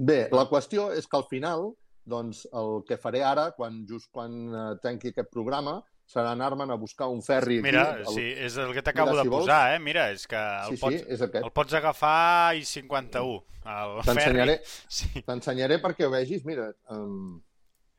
[0.00, 1.70] Bé, la qüestió és que al final,
[2.08, 6.76] doncs, el que faré ara, quan, just quan eh, tanqui aquest programa, serà anar-me'n a
[6.80, 8.00] buscar un ferri Mira, aquí.
[8.08, 9.78] el- sí, és el que t'acabo de si vols- posar, eh?
[9.78, 11.44] Mira, és que el, sí, sí, pots, és aquest.
[11.44, 13.44] el pots agafar i 51.
[13.64, 14.18] El ferri.
[14.24, 15.22] T'ensenyaré Sí.
[15.22, 16.44] t'ensenyaré perquè ho vegis.
[16.44, 17.40] Mira, um,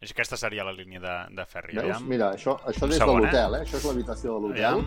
[0.02, 1.76] aquesta seria la línia de, de ferri.
[1.78, 1.86] veus?
[1.96, 2.08] Aviam.
[2.10, 3.66] Mira, això, això des segon, de l'hotel, eh?
[3.66, 4.86] Això és l'habitació de l'hotel.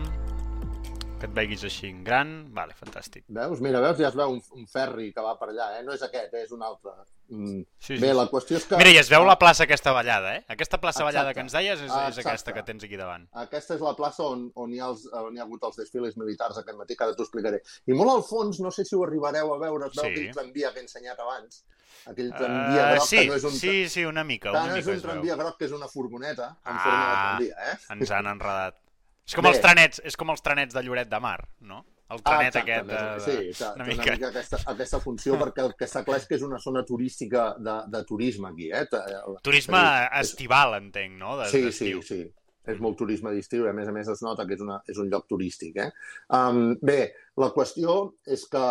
[1.19, 2.31] Que et veguis així en gran.
[2.53, 3.23] Vale, fantàstic.
[3.31, 3.61] Veus?
[3.63, 3.95] Mira, veus?
[4.01, 5.83] Ja es veu un, un ferri que va per allà, eh?
[5.87, 6.41] No és aquest, eh?
[6.43, 6.91] és un altre.
[7.31, 7.61] Mm.
[7.79, 8.75] Sí, sí, Bé, la qüestió és que...
[8.77, 10.41] Mira, i es veu la plaça aquesta ballada, eh?
[10.51, 11.07] Aquesta plaça Exacte.
[11.13, 13.23] ballada que ens deies és, és aquesta que tens aquí davant.
[13.45, 16.19] Aquesta és la plaça on, on, hi ha els, on hi ha hagut els desfiles
[16.19, 17.63] militars aquest matí, que ara t'ho explicaré.
[17.87, 20.11] I molt al fons, no sé si ho arribareu a veure, es veu Sí.
[20.19, 21.63] aquell tramvia que he ensenyat abans,
[22.11, 24.67] aquell tramvia Uh, groc sí, que no és un, sí, sí, una mica, que una
[24.75, 25.09] no és mica un es veu.
[25.13, 26.81] tramvia groc, que és una furgoneta en Ah.
[26.83, 27.77] forma de tramvia, eh?
[27.95, 28.81] Ens han enredat.
[29.25, 29.51] És com, Bé.
[29.55, 31.83] els tranets, és com els tranets de Lloret de Mar, no?
[32.13, 32.85] El trenet exacte, aquest.
[32.85, 33.53] més De, de...
[33.55, 34.03] sí, que, una mica.
[34.03, 36.83] una mica aquesta, aquesta funció, perquè el que està clar és que és una zona
[36.85, 38.83] turística de, de turisme aquí, eh?
[38.85, 41.37] És- Turisme és- estival, entenc, no?
[41.41, 42.19] De, Sí, sí, sí.
[42.65, 44.97] És molt turisme d'estiu i a més a més es nota que és, una, és
[44.97, 45.75] un lloc turístic.
[45.83, 45.89] Eh?
[46.33, 48.63] Um, bé, la qüestió és que...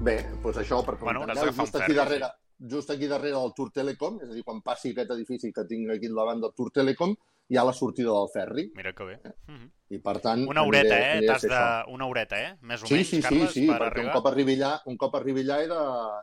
[0.00, 2.28] Bé, doncs això, perquè Bueno, un just aquí ferri, darrere,
[2.72, 5.92] just aquí darrere del Tour Telecom, és a dir, quan passi aquest edifici que tinc
[5.92, 7.12] aquí davant del Tour Telecom,
[7.50, 8.70] hi ha la sortida del ferri.
[8.78, 9.16] Mira que bé.
[9.48, 9.70] Mm -hmm.
[9.90, 10.44] I per tant...
[10.46, 11.12] Una horeta, aniré, eh?
[11.16, 11.92] aniré T'has de...
[11.92, 12.50] Una horeta, eh?
[12.62, 14.06] Més o Sí, menys, sí, sí, Carles, sí, per perquè arribar.
[14.06, 15.56] un cop arribi allà, un cop arribi allà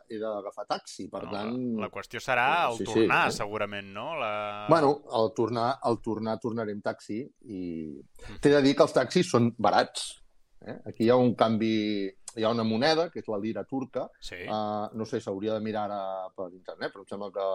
[0.08, 1.58] he d'agafar taxi, per No, tant...
[1.76, 3.30] La, la qüestió serà el Sí, sí, tornar, eh?
[3.32, 4.16] segurament, no?
[4.16, 4.66] La...
[4.70, 8.00] Bueno, al tornar, al tornar tornaré amb taxi i
[8.40, 10.22] t'he de dir que els taxis són barats.
[10.64, 10.78] Eh?
[10.86, 14.08] Aquí hi ha un canvi, hi ha una moneda, que és la lira turca.
[14.18, 14.36] Sí.
[14.48, 17.46] Uh, no sé, s'hauria de mirar ara per internet, però em sembla que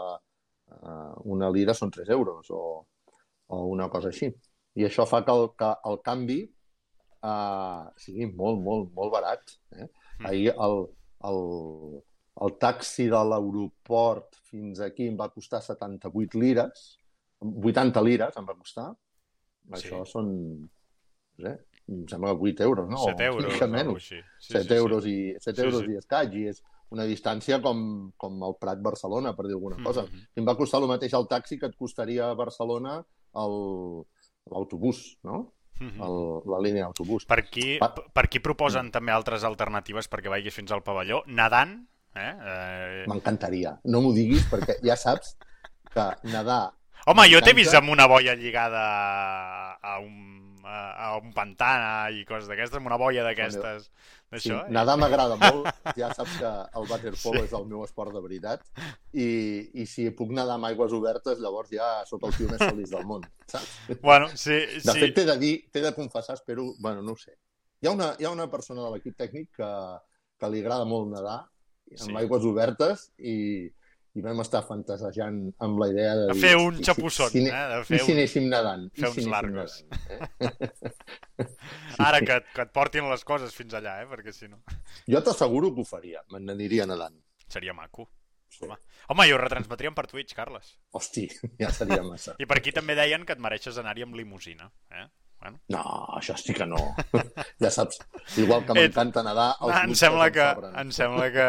[0.78, 2.86] uh, una lira són 3 euros o,
[3.48, 4.30] o una cosa així.
[4.76, 6.40] I això fa que el, que el canvi
[7.24, 9.56] uh, sigui molt, molt, molt barat.
[9.78, 9.88] Eh?
[10.20, 10.26] Mm.
[10.30, 10.78] Ahir el,
[11.30, 11.42] el,
[12.48, 16.88] el taxi de l'aeroport fins aquí em va costar 78 lires,
[17.44, 18.90] 80 lires em va costar.
[19.64, 19.78] Sí.
[19.80, 20.30] Això són,
[20.64, 21.54] no sé,
[21.92, 23.00] em sembla que 8 euros, no?
[23.06, 24.08] 7 O euros, o menys.
[24.10, 24.76] Sí, 7 sí, sí.
[24.76, 25.92] euros, i, 7 Sí, euros sí.
[25.94, 30.04] i escaig, i és una distància com, com el Prat-Barcelona, per dir alguna cosa.
[30.06, 30.26] Mhm.
[30.36, 35.18] I em va costar el mateix el taxi que et costaria a Barcelona el- l'autobús,
[35.24, 35.54] no?
[35.80, 36.02] Mhm.
[36.06, 36.18] El,
[36.52, 37.26] la línia d'autobús.
[37.26, 41.76] Per aquí, per aquí proposen també altres alternatives perquè vagis fins al pavelló, nedant,
[42.16, 42.30] eh?
[42.30, 43.04] eh...
[43.10, 43.76] M'encantaria.
[43.90, 45.36] No m'ho diguis perquè ja saps
[45.94, 46.74] que nedar...
[47.10, 48.84] Home, jo t'he vist amb una boia lligada
[49.76, 53.90] a un, a, a un pantà i coses d'aquestes, amb una boia d'aquestes,
[54.34, 54.64] Sí, eh?
[54.74, 55.68] nedar m'agrada molt.
[56.00, 57.46] Ja saps que el waterpolo sí.
[57.46, 58.64] és el meu esport de veritat.
[59.14, 59.28] I,
[59.78, 63.06] I si puc nedar amb aigües obertes, llavors ja sóc el tio més feliç del
[63.06, 63.22] món.
[63.54, 63.76] Saps?
[64.02, 64.98] Bueno, sí, De sí.
[65.04, 66.72] fet, t'he de dir, t'he de confessar, espero...
[66.80, 67.36] Bueno, no ho sé.
[67.84, 69.70] Hi ha una, hi ha una persona de l'equip tècnic que,
[70.40, 72.16] que li agrada molt nedar amb Sí.
[72.18, 73.68] aigües obertes i,
[74.14, 77.42] i vam estar fantasejant amb la idea de De fer un "I si- xapusson, si,
[77.48, 77.64] eh?
[77.72, 78.18] De I fer si un...
[78.20, 78.84] anéssim nedant?
[78.94, 79.78] I fer si uns anéssim largos.
[79.84, 81.48] nedant, eh?
[82.08, 84.08] Ara que, que et portin les coses fins allà, eh?
[84.12, 84.62] Perquè si no...
[85.10, 87.18] Jo t'asseguro que ho faria, me n'aniria nedant.
[87.50, 88.10] Seria maco.
[88.54, 88.66] Sí.
[88.68, 88.78] Home.
[89.10, 90.76] Home, i ho retransmetríem per Twitch, Carles.
[90.94, 91.26] Hosti,
[91.62, 92.36] ja seria massa.
[92.38, 94.70] I per aquí també deien que et mereixes anar-hi amb limusina.
[94.94, 95.08] Eh?
[95.44, 95.60] Bueno.
[95.76, 95.82] No,
[96.16, 96.78] això sí que no.
[97.64, 97.98] Ja saps,
[98.40, 100.46] igual que m'encanta nedar, els em luxes sembla em que,
[100.82, 101.48] em sembla que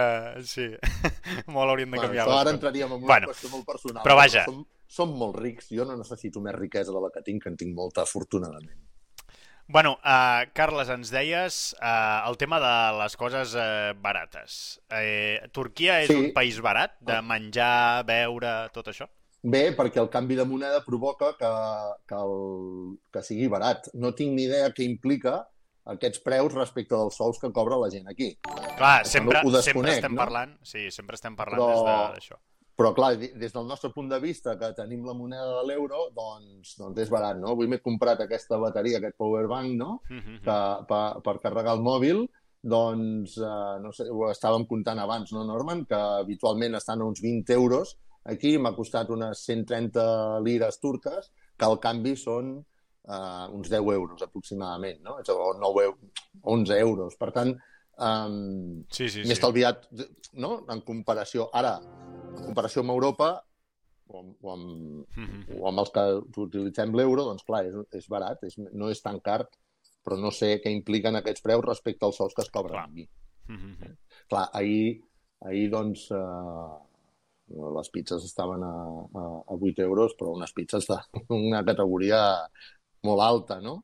[0.51, 0.67] sí.
[1.55, 4.03] Molt hauríem de Bueno, canviar les ara entraríem en una Bueno, qüestió molt personal.
[4.03, 4.43] però vaja.
[4.51, 7.57] Som, som molt rics, jo no necessito més riquesa de la que tinc, que en
[7.61, 8.75] tinc molta, afortunadament.
[9.67, 14.81] Bueno, uh, Carles, ens deies uh, el tema de les coses uh, barates.
[14.93, 16.19] Uh, Turquia és Sí.
[16.19, 17.23] un país barat de Ah.
[17.23, 19.07] menjar, beure, tot això?
[19.45, 21.51] Bé, perquè el canvi de moneda provoca que,
[22.09, 23.91] que, el, que sigui barat.
[24.01, 25.43] No tinc ni idea què implica
[25.93, 28.31] aquests preus respecte dels sous que cobra la gent aquí.
[28.79, 30.23] Clar, sempre, ho sempre estem no?
[30.23, 32.41] parlant, sí, sempre estem parlant Però- des de- d'això.
[32.75, 36.73] Però, clar, des del nostre punt de vista, que tenim la moneda de l'euro, doncs,
[36.81, 37.53] doncs és barat, no?
[37.53, 40.01] Avui m'he comprat aquesta bateria, aquest powerbank, no?
[40.11, 40.41] Mhm.
[40.43, 40.57] que,
[40.89, 42.25] per, per carregar el mòbil,
[42.65, 45.85] doncs, eh, no sé, ho estàvem comptant abans, no, Norman?
[45.87, 47.97] Que habitualment estan a uns 20 euros.
[48.25, 52.55] Aquí m'ha costat unes 130 lires turques, que al canvi són
[53.05, 55.19] eh, uns 10 euros aproximadament, no?
[55.21, 55.95] És- O 9 eu
[56.43, 57.17] 11 euros.
[57.21, 57.51] Per tant,
[57.99, 59.33] um, Sí, sí, m'he sí.
[59.33, 59.85] estalviat,
[60.35, 61.51] no?, en comparació...
[61.53, 61.75] Ara,
[62.37, 63.45] en comparació amb Europa,
[64.09, 65.61] o amb, o amb, Mhm.
[65.61, 66.07] o amb els que
[66.41, 69.49] utilitzem l'euro, doncs clar, és, és barat, és, no és tan car,
[70.05, 72.89] però no sé què impliquen aquests preus respecte als sous que es cobren Clar.
[72.89, 73.09] aquí.
[73.49, 73.97] Mhm.
[74.29, 75.01] Clar, ahir,
[75.41, 76.79] ahir doncs, eh,
[77.49, 78.75] les pizzas estaven a,
[79.21, 82.21] a, a 8 euros, però unes pizzas d'una categoria
[83.05, 83.83] molt alta, no?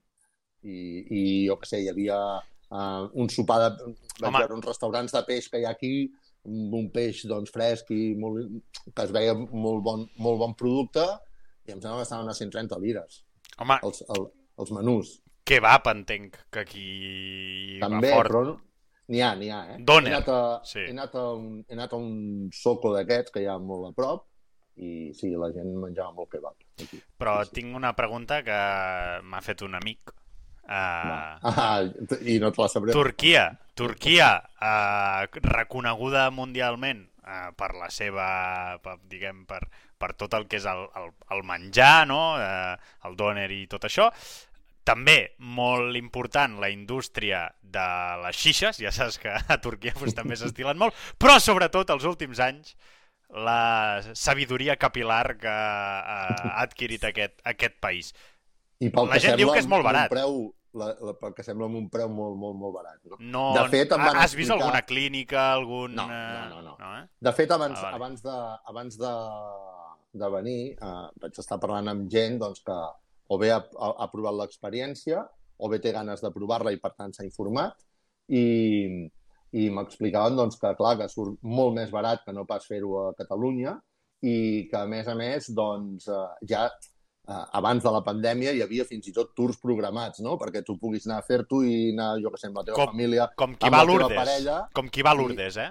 [0.64, 3.92] I, i jo què sé, hi havia uh, un sopar de...
[4.20, 6.10] Vaig veure uns restaurants de peix que hi ha aquí,
[6.44, 8.48] un peix doncs, fresc i molt,
[8.94, 11.04] que es veia molt bon, molt bon producte,
[11.68, 13.22] i em sembla que estaven a 130 lires,
[13.60, 14.26] Home, els, el,
[14.60, 15.18] els menús.
[15.44, 16.88] kebab entenc que aquí
[17.82, 18.30] També, va fort.
[18.30, 18.69] però
[19.10, 19.78] n'hi ha, n'hi ha, eh?
[19.82, 20.84] Doner, He anat a, sí.
[20.86, 23.94] he anat a, un, he anat a un soco d'aquests que hi ha molt a
[23.96, 24.26] prop
[24.80, 26.56] i sí, la gent menjava molt kebab.
[26.80, 27.02] Aquí.
[27.20, 27.54] Però sí, sí.
[27.60, 28.58] tinc una pregunta que
[29.26, 30.14] m'ha fet un amic.
[30.70, 31.82] Uh, Ah,
[32.22, 32.94] I no te la sabré.
[32.94, 34.30] Turquia, Turquia,
[34.62, 39.64] uh, reconeguda mundialment uh, per la seva, per, diguem, per,
[39.98, 42.20] per tot el que és el, el, el menjar, no?
[42.38, 44.08] Uh, el doner i tot això.
[44.84, 47.84] També molt important la indústria de
[48.24, 52.40] les xixes, ja saps que a Turquia pues, també s'estilen molt, però sobretot els últims
[52.40, 52.74] anys
[53.30, 58.08] la sabidoria capilar que uh, ha adquirit aquest, aquest país.
[58.80, 60.08] I pel la gent diu que és molt barat.
[60.10, 62.98] Preu, la, la, pel que sembla amb un preu molt, molt, molt barat.
[63.04, 63.18] No?
[63.20, 65.94] No, De fet, em van has vist explicar- alguna clínica, algun...
[65.94, 66.74] No, eh, no, no, no.
[66.80, 67.04] no eh?
[67.20, 68.00] De fet, abans, Ah, vale.
[68.00, 68.38] abans, de,
[68.72, 69.14] abans de,
[70.24, 72.78] de venir, eh, vaig estar parlant amb gent doncs, que
[73.30, 75.22] o bé ha, ha, ha provat l'experiència
[75.60, 77.78] o bé té ganes de provar-la i, per tant, s'ha informat.
[78.28, 78.44] I
[79.58, 83.06] i m'explicaven doncs, que, clar, que surt molt més barat que no pas fer-ho a
[83.18, 83.72] Catalunya
[84.22, 88.62] i que, a més a més, doncs, eh, ja eh, abans de la pandèmia hi
[88.62, 92.12] havia fins i tot tours programats, no?, perquè tu puguis anar a fer-t'ho i anar,
[92.22, 94.58] jo que sé, amb la teva Com- família, Com qui amb va la teva parella.
[94.78, 95.18] Com qui va a.
[95.18, 95.70] Lourdes, eh?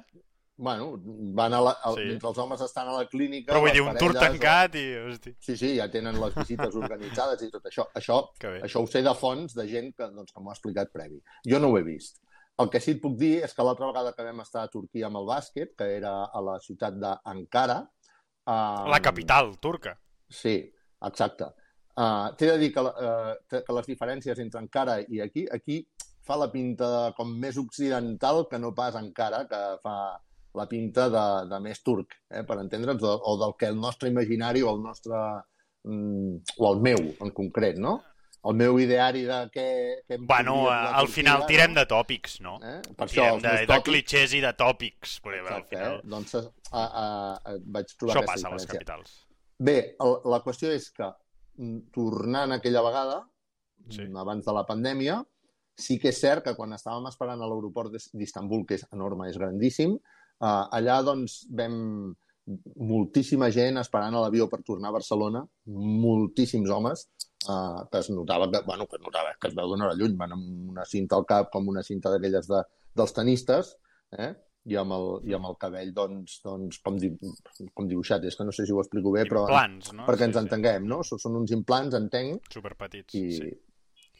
[0.59, 0.89] Bueno,
[1.37, 2.03] van a la, a, Sí.
[2.09, 3.53] mentre els homes estan a la clínica...
[3.53, 4.81] Però vull dir, un tour tancat i...
[5.07, 5.31] Hosti.
[5.39, 7.85] Sí, sí, ja tenen les visites organitzades i tot això.
[7.95, 10.91] Això, que això ho sé de fonts de gent que, doncs, que m'ho ha explicat
[10.91, 11.21] previ.
[11.47, 12.19] Jo no ho he vist.
[12.59, 15.07] El que sí et puc dir és que l'altra vegada que vam estar a Turquia
[15.07, 17.79] amb el bàsquet, que era a la ciutat d'Ankara...
[18.49, 19.95] Um, La capital turca.
[20.27, 20.57] Sí,
[21.07, 21.53] exacte.
[21.95, 25.85] Uh, T'he de dir que, uh, que que les diferències entre Ankara i aquí, aquí
[26.27, 29.95] fa la pinta com més occidental que no pas Ankara, que fa
[30.55, 34.09] la pinta de, de més turc, eh, per entendre'ns, o, o del que el nostre
[34.09, 35.15] imaginari o el nostre...
[35.83, 38.01] Mm, o el meu, en concret, no?
[38.49, 39.67] El meu ideari de què...
[40.07, 41.47] què Bueno, eh, al Turquia, final no?
[41.47, 42.57] tirem de tòpics, no?
[42.63, 42.77] Eh?
[42.95, 43.87] Per això, Tirem els de, meus de tòpics...
[43.89, 45.15] clichés i de tòpics.
[45.23, 46.11] Perquè, al Exacte, final, eh?
[46.15, 48.73] Doncs a, a, a, vaig trobar això aquesta passa a les diferència.
[48.73, 49.17] capitals.
[49.69, 51.09] Bé, el, la qüestió és que,
[51.59, 53.19] mm, tornant aquella vegada,
[53.89, 54.03] Sí.
[54.05, 55.19] mm, abans de la pandèmia,
[55.79, 59.29] sí que és cert que quan estàvem esperant a l'aeroport d'Is- d'Istanbul, que és enorme,
[59.31, 59.95] és grandíssim,
[60.41, 61.77] eh, allà doncs vam
[62.89, 67.05] moltíssima gent esperant a l'avió per tornar a Barcelona, moltíssims homes,
[67.45, 70.17] eh, que es notava que, bueno, que es notava que es veu d'una hora lluny,
[70.17, 72.63] van amb una cinta al cap com una cinta d'aquelles de,
[72.97, 73.75] dels tenistes,
[74.17, 74.33] eh?
[74.69, 77.09] i amb el, i amb el cabell doncs, doncs com, di,
[77.73, 80.05] com dibuixat, és que no sé si ho explico bé, però Implants, no?
[80.09, 80.43] perquè Sí, ens sí.
[80.43, 80.99] entenguem, no?
[81.07, 83.53] Són són uns implants, entenc, Superpetits, i, sí.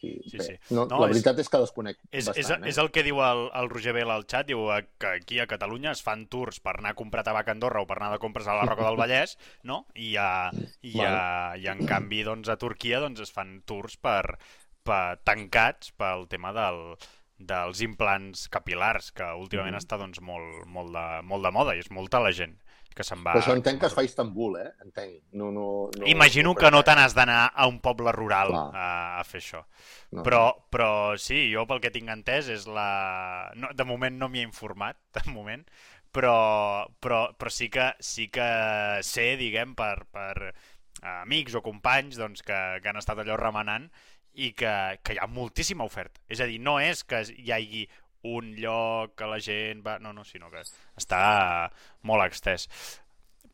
[0.02, 0.54] I Sí, bé, sí.
[0.74, 2.68] No, No, la és- veritat és, que desconec És, bastant, és, eh?
[2.70, 5.46] és el que diu el, el Roger Vela al xat, diu eh, que aquí a
[5.46, 8.18] Catalunya es fan tours per anar a comprar tabac a Andorra o per anar de
[8.22, 9.86] compres a la Roca del Vallès, no?
[9.94, 10.50] I, a,
[10.82, 14.38] i, a, i en canvi doncs, a Turquia doncs, es fan tours per,
[14.82, 16.96] per tancats pel tema del,
[17.38, 19.80] dels implants capilars, que últimament Mhm.
[19.84, 22.56] està doncs, molt, molt, de, molt de moda i és molta la gent
[23.00, 23.34] que se'n va...
[23.34, 24.68] Però això entenc que es fa a Istanbul, eh?
[24.84, 25.16] Entenc.
[25.32, 29.24] No, no, no, Imagino que no te n'has d'anar a un poble rural a, a
[29.28, 29.62] fer això.
[30.12, 32.90] No, Però, però sí, jo pel que tinc entès és la...
[33.56, 35.64] No, de moment no m'hi he informat, de moment,
[36.12, 36.36] però,
[37.00, 38.50] però, però sí, que, sí que
[39.06, 40.52] sé, diguem, per, per
[41.22, 43.88] amics o companys doncs, que, que han estat allò remenant
[44.34, 46.20] i que, que hi ha moltíssima oferta.
[46.30, 47.86] És a dir, no és que hi hagi
[48.28, 49.98] un lloc que la gent va...
[49.98, 50.60] No, no, sinó que
[51.00, 51.70] està
[52.08, 52.68] molt extès.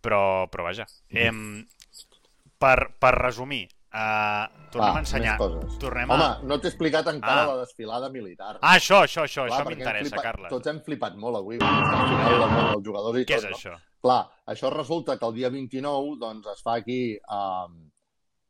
[0.03, 0.87] Però, però vaja.
[1.11, 1.65] Em,
[2.59, 5.37] per, per resumir, uh, tornem Va, a ensenyar...
[5.83, 6.39] Tornem Home, a...
[6.47, 7.49] no t'he explicat encara Ah.
[7.53, 8.57] la desfilada militar.
[8.61, 10.51] Ah, això, això, això, Clar, això m'interessa, flipat- Carles.
[10.53, 13.59] Tots hem flipat molt avui, final del món dels jugadors i Què tot, és no?
[13.59, 13.77] això?
[14.07, 14.21] Clar,
[14.55, 17.67] això resulta que el dia 29 doncs, es fa aquí, eh,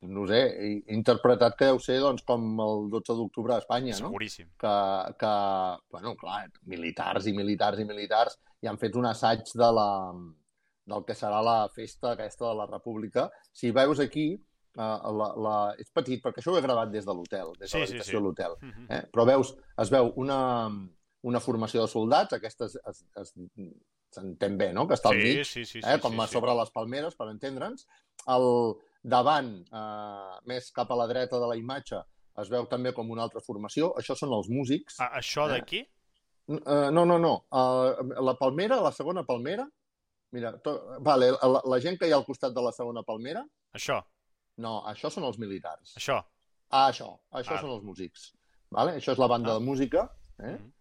[0.03, 0.41] no sé,
[0.93, 4.11] interpretat que deu ser doncs, com el 12 d'octubre a Espanya, no?
[4.11, 4.49] Seguríssim.
[4.61, 4.75] que,
[5.19, 5.31] que,
[5.91, 10.13] bueno, clar, militars i militars i militars i han fet un assaig de la,
[10.87, 13.31] del que serà la festa aquesta de la República.
[13.53, 14.35] Si veus aquí,
[14.77, 17.79] uh, la, la, és petit, perquè això ho he gravat des de l'hotel, des Sí,
[17.81, 18.17] de sí, l'habitació sí.
[18.17, 18.57] de l'hotel.
[18.63, 18.87] Mhm.
[18.91, 19.03] Eh?
[19.13, 20.41] Però veus, es veu una,
[21.27, 23.35] una formació de soldats, aquesta es- es- es-
[24.17, 25.99] s'entén bé, no?, que està al Sí, mig, sí, sí, sí, eh?
[26.01, 26.33] com sí, a sí.
[26.33, 27.87] sobre les palmeres, per entendre'ns.
[28.29, 28.77] El
[29.07, 32.01] davant, eh, més cap a la dreta de la imatge,
[32.43, 33.93] es veu també com una altra formació.
[34.01, 34.99] Això són els músics.
[35.01, 35.53] Ah, això Eh?
[35.55, 35.85] d'aquí?
[36.49, 37.33] Uh, no, no, no.
[37.51, 39.65] Uh, la palmera, la segona palmera,
[40.33, 40.75] mira, to...
[41.01, 43.43] vale, la, la gent que hi ha al costat de la segona palmera,
[43.75, 43.97] Això,
[44.63, 45.97] no, això són els militars.
[45.99, 46.21] això.
[46.71, 47.61] Ah, això, això Vale.
[47.63, 48.29] són els músics.
[48.71, 48.95] Vale?
[49.01, 49.59] Això és la banda Ah.
[49.59, 50.09] de música.
[50.39, 50.53] Eh?
[50.59, 50.73] Mhm.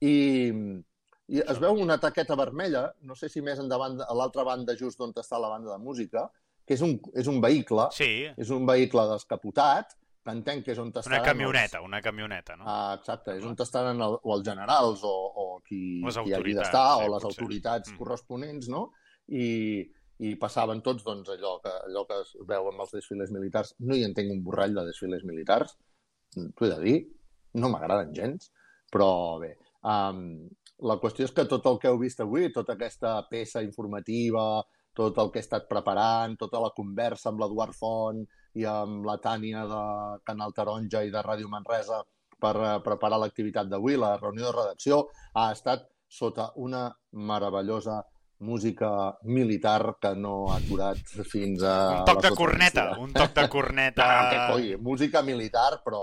[0.00, 4.74] I, i es veu una taqueta vermella, no sé si més endavant, a l'altra banda,
[4.76, 6.30] just on està la banda de música,
[6.66, 10.78] que és un, és un vehicle, Sí, és un vehicle descapotat, que entenc que és
[10.80, 11.24] on una estaran...
[11.26, 12.64] camioneta, una camioneta, no?
[12.66, 16.86] Ah, exacte, és on estaran el, o els generals o, o qui, qui hagi d'estar,
[16.96, 17.42] sí, o les potser.
[17.42, 17.98] autoritats Mm.
[17.98, 18.86] corresponents, no?
[19.28, 19.84] I,
[20.24, 23.74] i passaven tots doncs, allò, que, allò que es veu amb els desfiles militars.
[23.80, 25.76] No hi entenc un borrall de desfiles militars,
[26.34, 26.96] t'ho he de dir,
[27.60, 28.48] no m'agraden gens,
[28.90, 30.48] però bé, um,
[30.88, 34.62] la qüestió és que tot el que heu vist avui, tota aquesta peça informativa,
[34.94, 38.22] tot el que he estat preparant, tota la conversa amb l'Eduard Font
[38.54, 39.84] i amb la Tània de
[40.26, 42.00] Canal Taronja i de Ràdio Manresa
[42.40, 45.04] per eh, preparar l'activitat d'avui, la reunió de redacció,
[45.34, 48.02] ha estat sota una meravellosa
[48.44, 50.98] música militar que no ha aturat
[51.30, 51.74] fins a...
[52.00, 54.06] un toc de corneta, un toc de corneta.
[54.06, 56.02] No, que coi, música militar, però...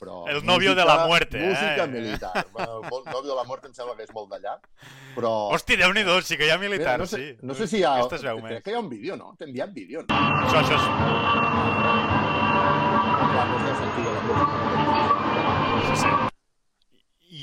[0.00, 1.50] però El novio de la muerte, eh?
[1.50, 2.46] Música militar.
[2.52, 4.56] Bueno, el novio de la muerte em sembla que és molt d'allà,
[5.14, 5.32] però...
[5.54, 7.36] Hosti, déu-n'hi-do, sí que hi ha Mira, militars, no sé, sí.
[7.46, 7.94] no sé si hi ha...
[8.08, 8.62] Crec més.
[8.64, 9.34] que hi ha un vídeo, no?
[9.36, 10.20] T'he enviat vídeo, no?
[10.48, 10.84] Això, això és...
[14.30, 14.60] Música.
[15.90, 16.28] se sent.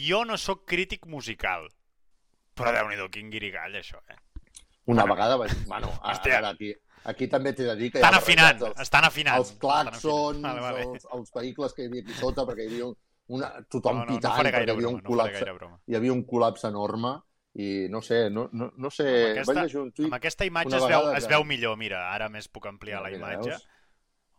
[0.07, 1.67] Jo no sóc crític musical,
[2.57, 4.15] Però déu-n'hi-do, quin guirigall, això, eh?
[4.87, 5.13] Una Bueno.
[5.13, 5.51] vegada vaig...
[5.67, 6.39] Bueno, a, Hòstia.
[7.05, 7.99] Aquí també t'he de dir que...
[7.99, 9.37] Estan afinant, barrejats estan afinant.
[9.37, 10.81] Els, els claxons, Vale, vale.
[10.87, 12.95] els, els vehicles que hi havia aquí sota, perquè hi havia un,
[13.27, 15.79] una, tothom no, no, pitant, no perquè hi havia broma, un no faré col·lapse, broma.
[15.87, 17.13] hi havia un col·lapse enorme
[17.57, 20.05] i no sé, no, no, no sé, Amb aquesta- vaig un tuit...
[20.07, 23.01] Amb aquesta imatge es veu, vegada es que- veu millor, mira, ara més puc ampliar
[23.01, 23.49] la Mira, imatge.
[23.55, 23.67] veus?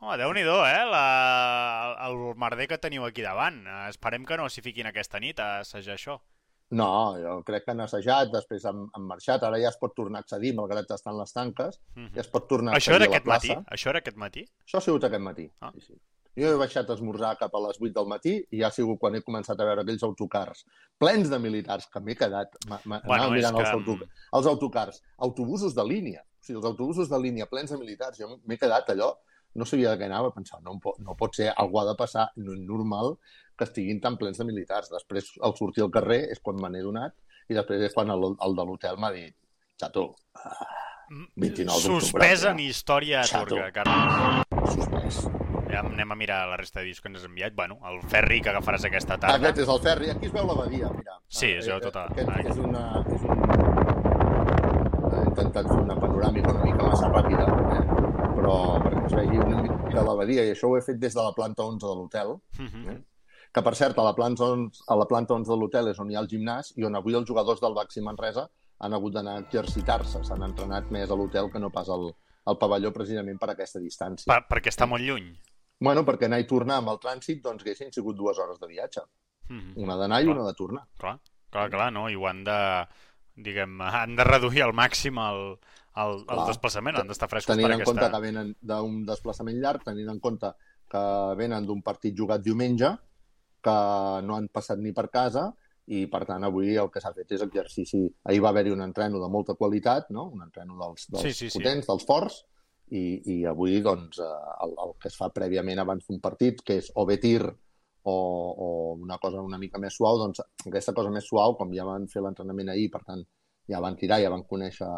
[0.00, 0.84] Oh, Déu-n'hi-do, eh?
[0.86, 1.96] La...
[2.06, 3.64] El merder que teniu aquí davant.
[3.88, 6.20] Esperem que no s'hi fiquin aquesta nit a assajar això.
[6.70, 10.20] No, jo crec que han assajat, després han, han marxat, ara ja es pot tornar
[10.20, 12.10] a accedir, malgrat estan les tanques, Mhm.
[12.14, 13.48] ja es pot tornar a Això era a la aquest matí?
[13.48, 13.64] plaça.
[13.72, 14.44] Això era aquest matí?
[14.66, 15.50] Això ha sigut aquest matí.
[15.60, 15.72] Ah.
[15.74, 15.94] Sí, sí.
[16.38, 18.98] Jo he baixat a esmorzar cap a les 8 del matí i ja ha sigut
[19.00, 20.64] quan he començat a veure aquells autocars
[20.98, 22.54] plens de militars, que m'he quedat
[22.84, 23.62] Bueno, mirant que...
[23.62, 23.98] els, auto,
[24.34, 28.38] els autocars, autobusos de línia, o sigui, els autobusos de línia plens de militars, jo
[28.46, 29.16] m'he quedat allò,
[29.56, 32.28] no sabia de què anava, pensava, no, pot, no pot ser, algú ha de passar,
[32.36, 33.16] no és normal
[33.58, 34.88] que estiguin tan plens de militars.
[34.94, 37.14] Després, al sortir al carrer, és quan me n'he donat,
[37.50, 39.34] i després és quan el, el de l'hotel m'ha dit,
[39.80, 40.14] xato,
[41.36, 43.56] 29 d'octubre, Suspès en història Xato.
[43.56, 44.44] turca, Carles.
[44.74, 45.22] suspès.
[45.68, 47.54] Ja anem a mirar la resta de vídeos que ens has enviat.
[47.54, 49.36] Bueno, el ferri que agafaràs aquesta tarda.
[49.36, 51.18] Aquest és el ferri, aquí es veu la badia, mira.
[51.28, 52.48] Sí, es veu Eh, tota- Aquest aquí.
[52.48, 52.84] és una...
[53.14, 53.42] És un...
[55.08, 57.84] He intentat fer una panoràmica una mica massa ràpida, eh?
[58.38, 61.22] però perquè es vegi una mica la badia, i això ho he fet des de
[61.22, 62.88] la planta 11 de l'hotel, Mhm.
[62.90, 62.98] eh?
[63.54, 66.10] Que per cert, a la planta 11, a la planta 11 de l'hotel és on
[66.10, 68.48] hi ha el gimnàs i on avui els jugadors del Baxi Manresa
[68.80, 72.10] han hagut d'anar a exercitar-se, s'han entrenat més a l'hotel que no pas al,
[72.46, 74.28] al pavelló precisament per aquesta distància.
[74.30, 75.32] Per, perquè està molt lluny.
[75.80, 79.02] Bueno, perquè anar i tornar amb el trànsit doncs haguessin sigut dues hores de viatge,
[79.48, 79.72] Mhm.
[79.80, 80.82] una d'anar i una de tornar.
[80.98, 81.18] Clar,
[81.50, 82.08] clar, clar, no?
[82.10, 82.86] I ho han de,
[83.34, 85.58] diguem, han de reduir al màxim el,
[85.96, 86.46] el, el Clar.
[86.50, 87.94] desplaçament, han d'estar frescos tenint per en aquesta...
[87.94, 90.52] compte que venen d'un desplaçament llarg, tenint en compte
[90.88, 91.02] que
[91.36, 92.92] venen d'un partit jugat diumenge,
[93.62, 93.76] que
[94.26, 95.48] no han passat ni per casa,
[95.88, 98.02] i per tant avui el que s'ha fet és exercici.
[98.28, 100.26] Ahir va haver-hi un entreno de molta qualitat, no?
[100.34, 101.58] un entreno dels, dels Sí, sí, sí.
[101.58, 102.42] potents, dels forts,
[102.90, 104.28] i, i avui doncs, eh,
[104.64, 108.12] el, el que es fa prèviament abans d'un partit, que és o bé tir o,
[108.12, 108.68] o
[109.00, 112.22] una cosa una mica més suau, doncs aquesta cosa més suau, com ja van fer
[112.24, 113.24] l'entrenament ahir, per tant,
[113.68, 114.88] ja van tirar, ja van conèixer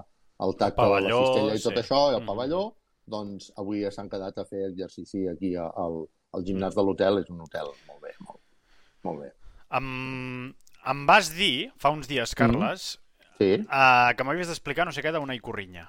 [0.41, 1.81] el tacte de la cistella i tot sí.
[1.85, 2.27] això, i el Mhm.
[2.31, 2.63] pavelló,
[3.11, 7.19] doncs avui s'han quedat a fer exercici aquí al, al gimnàs de l'hotel.
[7.19, 8.40] És un hotel molt bé, molt,
[9.07, 9.31] molt bé.
[9.79, 10.51] Em,
[10.93, 12.99] em vas dir, fa uns dies, Carles,
[13.41, 13.55] Sí?
[13.65, 15.87] uh, que m'havies d'explicar no sé què d'una icorrinya.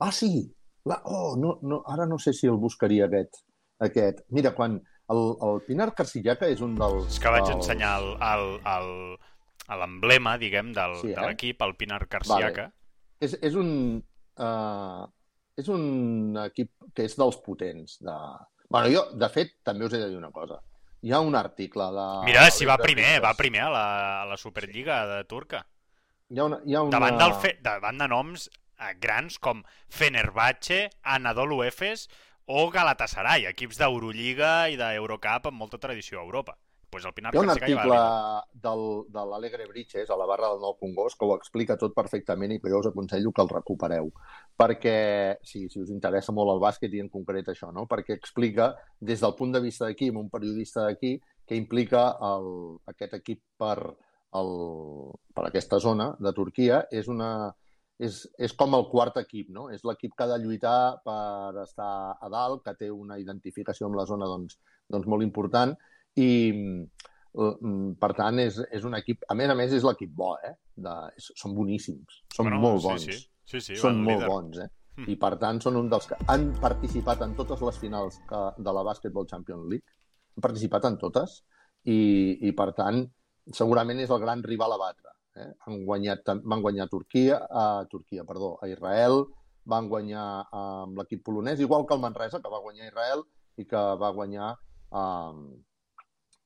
[0.00, 0.52] Ah, sí!
[0.84, 0.98] La...
[1.04, 3.38] Oh, no, no, ara no sé si el buscaria aquest.
[3.78, 4.20] aquest.
[4.28, 4.76] Mira, quan
[5.08, 7.06] el, el Pinar Carcillaca és un dels...
[7.14, 8.90] És que vaig dels- ensenyar el, el, el,
[9.72, 11.26] a l'emblema, diguem, del, Sí, de eh?
[11.30, 12.68] l'equip, el Pinar Carciaca.
[13.22, 14.02] És, és un...
[14.36, 15.06] Uh,
[15.60, 17.98] és un equip que és dels potents.
[18.04, 18.18] De...
[18.68, 20.58] Bueno, jo, de fet, també us he de dir una cosa.
[21.02, 22.02] Hi ha un article de...
[22.28, 23.86] Mira, si va primer, va primer a la,
[24.22, 25.64] a la Superliga de turca.
[26.30, 26.94] Hi ha una, hi ha una...
[26.94, 32.06] Davant, del fe, davant de noms eh, grans com Fenerbahce, Anadolu Efes
[32.46, 36.54] o Galatasaray, equips d'Eurolliga i d'Eurocup amb molta tradició a Europa.
[36.92, 37.98] Pues el Pinar Hi ha un article
[38.52, 42.52] del, de l'Alegre Britches, a la barra del Nou Congost, que ho explica tot perfectament
[42.52, 44.10] i que jo us aconsello que el recupereu.
[44.60, 44.98] Perquè,
[45.40, 47.86] sí, si us interessa molt el bàsquet i en concret això, no?
[47.88, 48.66] perquè explica,
[49.00, 51.14] des del punt de vista d'aquí, amb un periodista d'aquí,
[51.48, 52.50] que implica el,
[52.92, 53.78] aquest equip per,
[54.42, 54.52] el,
[55.32, 57.30] per aquesta zona de Turquia, és una,
[57.96, 59.70] és, és com el quart equip, no?
[59.72, 63.96] És l'equip que ha de lluitar per estar a dalt, que té una identificació amb
[63.96, 64.60] la zona doncs,
[64.92, 65.72] doncs molt important
[66.20, 70.34] i mm, per tant és, és un equip, a més a més és l'equip bo,
[70.44, 70.52] eh?
[70.76, 74.20] De, és, són boníssims, són Bueno, molt sí, bons, Sí, sí, sí, són van molt
[74.20, 74.28] líder.
[74.28, 74.68] bons, eh?
[74.98, 75.08] Mm.
[75.08, 78.74] I per tant són un dels que han participat en totes les finals que, de
[78.76, 79.96] la Basketball Champions League,
[80.36, 81.38] han participat en totes
[81.88, 81.98] i,
[82.44, 83.00] i per tant
[83.52, 85.14] segurament és el gran rival a batre.
[85.40, 85.48] Eh?
[85.66, 89.24] Han guanyat, van guanyar a Turquia, a Turquia, perdó, a Israel,
[89.64, 93.24] van guanyar amb l'equip polonès, igual que el Manresa, que va guanyar a Israel
[93.56, 94.52] i que va guanyar
[94.92, 95.04] a,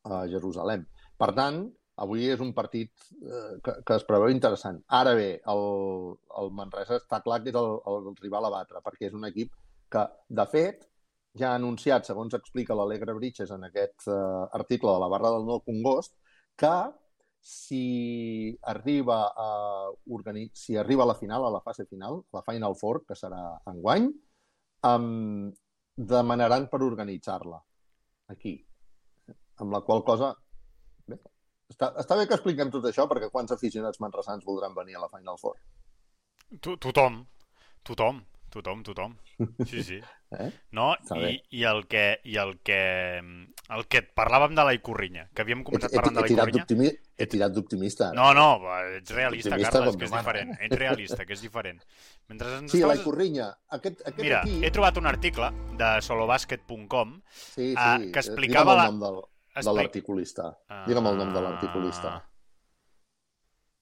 [0.06, 0.86] a Jerusalem.
[1.18, 1.62] Per tant,
[2.04, 4.82] avui és un partit eh, que, que es preveu interessant.
[4.98, 5.62] Ara bé, el,
[6.42, 9.54] el Manresa està clar que és el, el rival a batre, perquè és un equip
[9.92, 10.04] que,
[10.40, 10.84] de fet,
[11.36, 15.48] ja ha anunciat, segons explica l'Alegre Britches en aquest eh, article de la barra del
[15.48, 16.16] Nou Congost,
[16.56, 16.76] que
[17.46, 20.50] si arriba a organi...
[20.52, 24.08] si arriba a la final, a la fase final, la Final Four, que serà enguany,
[24.88, 25.52] um,
[25.94, 27.60] demanaran per organitzar-la
[28.34, 28.56] aquí.
[29.62, 30.34] Amb la qual cosa...
[31.08, 31.18] Bé,
[31.72, 35.10] està, està bé que expliquem tot això, perquè quants aficionats manresans voldran venir a la
[35.12, 35.56] Final Four?
[36.62, 37.22] To Tothom,
[37.82, 38.20] tothom,
[38.54, 39.16] tothom, tothom.
[39.66, 40.00] Sí, sí.
[40.36, 40.48] Eh?
[40.74, 40.88] No,
[41.22, 42.76] i, i, el que, i el que
[43.22, 46.30] el que parlàvem de la Icorrinya, que havíem He, començat he, parlant de he, la
[46.32, 46.90] tirat Icorrinya.
[47.22, 48.08] he tirat d'optimista.
[48.18, 48.46] No, no,
[48.98, 50.50] ets realista, Optimista Carles, que és diferent.
[50.66, 51.78] Ets realista, que és diferent.
[52.26, 53.46] Mentre ens Sí, la estaves- Icorrinya.
[53.78, 54.58] Aquest, aquest Mira, aquí...
[54.66, 57.74] he trobat un article de solobasket.com Sí, sí.
[57.78, 59.22] ah, que explicava la- el
[59.64, 60.52] del, de l'articulista.
[60.86, 62.14] Digue'm el nom de l'articulista.
[62.16, 62.24] Ah,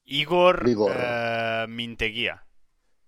[0.05, 0.93] Igor, Igor.
[0.95, 2.39] Eh, Minteguia.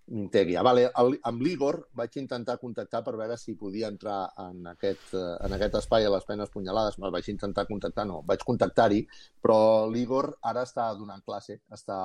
[0.07, 0.55] Mintegui.
[0.55, 0.87] Ah, vale.
[1.03, 5.57] El, amb l'Igor vaig intentar contactar per veure si podia entrar en aquest, eh, en
[5.57, 6.99] aquest espai a les penes punyalades.
[7.03, 9.03] No, vaig intentar contactar, no, vaig contactar-hi,
[9.43, 9.59] però
[9.91, 11.99] l'Igor ara està donant classe, està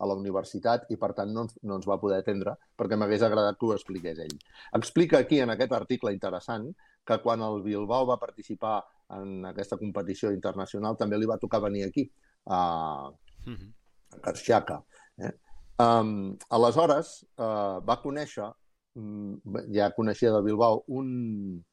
[0.00, 3.24] a la universitat i, per tant, no ens, no ens va poder atendre perquè m'hagués
[3.26, 4.36] agradat que ho expliqués ell.
[4.76, 6.70] Explica aquí, en aquest article interessant,
[7.10, 8.78] que quan el Bilbao va participar
[9.18, 12.06] en aquesta competició internacional també li va tocar venir aquí,
[12.46, 13.10] a,
[13.46, 13.72] Mhm.
[14.14, 14.76] a Karxiaka.
[15.18, 15.32] Eh?
[15.80, 18.46] Um, aleshores, uh, va conèixer,
[18.94, 19.40] um,
[19.74, 21.64] ja coneixia de Bilbao, un,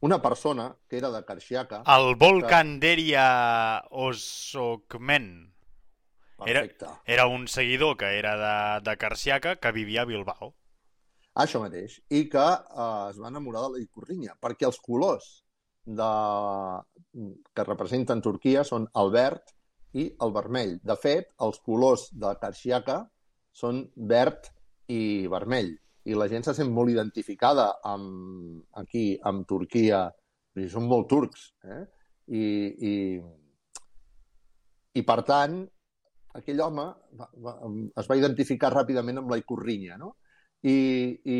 [0.00, 1.82] una persona que era de Karxiaka.
[1.86, 5.52] El Volcan Deria Osokmen.
[6.44, 6.86] Era, Perfecte.
[7.06, 8.34] era un seguidor que era
[8.80, 10.54] de, de Carciaca que vivia a Bilbao.
[11.40, 11.96] Això mateix.
[12.12, 15.30] I que uh, es va enamorar de la Icorrinya, perquè els colors
[15.84, 16.12] de...
[17.54, 19.54] que representen Turquia són el verd
[19.96, 20.76] i el vermell.
[20.84, 22.98] De fet, els colors de Karxiaka
[23.52, 24.50] són verd
[24.92, 25.72] i vermell.
[26.04, 30.06] I la gent se sent molt identificada amb, aquí, amb Turquia.
[30.58, 31.52] I són molt turcs.
[31.64, 31.82] Eh?
[32.32, 32.42] I,
[32.88, 32.94] i,
[34.98, 35.62] I, per tant,
[36.36, 36.84] aquell home
[37.20, 37.54] va, va,
[38.00, 40.16] es va identificar ràpidament amb la Icorrinya, no?
[40.62, 40.76] I,
[41.24, 41.38] i,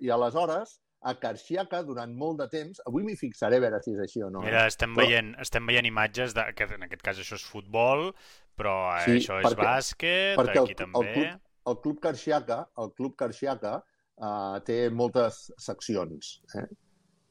[0.00, 3.98] i aleshores, a Karxiaka, durant molt de temps, avui m'hi fixaré a veure si és
[4.00, 4.40] així o no.
[4.40, 4.46] eh?
[4.48, 8.14] Mira, estem Però- veient, estem veient imatges, de, que en aquest cas això és futbol,
[8.56, 11.12] però eh, Sí, això és perquè- bàsquet, perquè el- aquí el també...
[11.12, 13.74] club- el Club Karxiaka, el Club Karxiaka
[14.16, 16.40] uh, té moltes seccions.
[16.54, 16.66] Eh?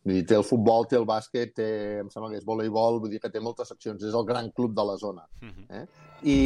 [0.04, 1.68] Vull dir, té el futbol, té el bàsquet, té,
[2.02, 4.04] em sembla que és voleibol, vull dir que té moltes seccions.
[4.04, 5.24] És el gran club de la zona.
[5.42, 5.86] Mhm.
[6.24, 6.38] I,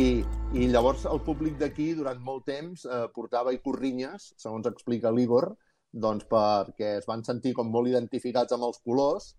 [0.58, 5.52] i llavors el públic d'aquí durant molt temps eh, portava icorrinyes, segons explica l'Igor,
[5.94, 9.36] doncs perquè es van sentir com molt identificats amb els colors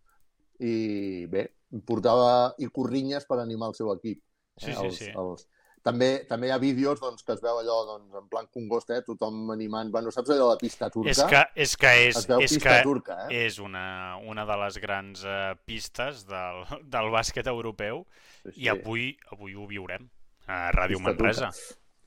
[0.59, 1.45] i bé,
[1.87, 4.23] portava icorrinyes per animar el seu equip.
[4.59, 5.11] Sí, sí, els, sí.
[5.15, 5.47] Els...
[5.89, 9.01] També, també hi ha vídeos doncs, que es veu allò doncs, en plan congost, eh?
[9.07, 9.91] tothom animant.
[9.95, 11.15] Bueno, saps allò de la pista turca?
[11.15, 13.47] És que és, que és, és, que turca, eh?
[13.47, 13.87] és una,
[14.29, 16.65] una de les grans eh, pistes del,
[16.95, 18.05] del bàsquet europeu
[18.45, 18.65] Sí, sí.
[18.65, 20.09] i avui, avui ho viurem
[20.49, 21.51] a Ràdio Pista Manresa.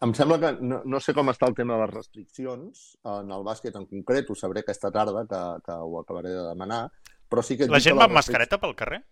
[0.01, 3.43] Em sembla que no, no sé com està el tema de les restriccions en el
[3.45, 6.87] bàsquet en concret, ho sabré aquesta tarda, que, que ho acabaré de demanar,
[7.29, 7.69] però sí que...
[7.69, 9.03] La gent va amb mascareta pel carrer?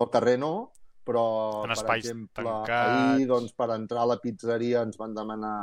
[0.00, 0.54] Pel carrer no,
[1.04, 1.24] però,
[1.64, 2.70] En per exemple, tancats.
[3.14, 5.56] ahir, doncs, per entrar a la pizzeria ens van demanar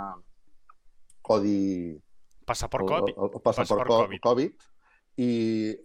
[1.22, 1.98] codi...
[2.46, 3.16] Passaport Covid?
[3.18, 4.22] el, el passaport, Passaport co- Covid.
[4.28, 4.68] Covid.
[5.22, 5.76] i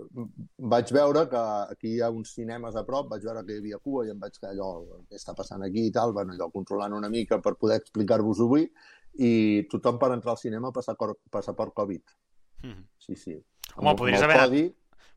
[0.71, 1.41] vaig veure que
[1.75, 4.21] aquí hi ha uns cinemes a prop, vaig veure que hi havia cua i em
[4.23, 4.69] vaig quedar allò,
[5.11, 8.69] què està passant aquí i tal, bueno, allò controlant una mica per poder explicar-vos avui
[9.19, 12.15] i tothom per entrar al cinema passaport, passaport Covid.
[12.63, 12.87] Mhm.
[12.99, 13.35] Sí, sí.
[13.77, 14.65] Home, Amb- podries amb haver codi,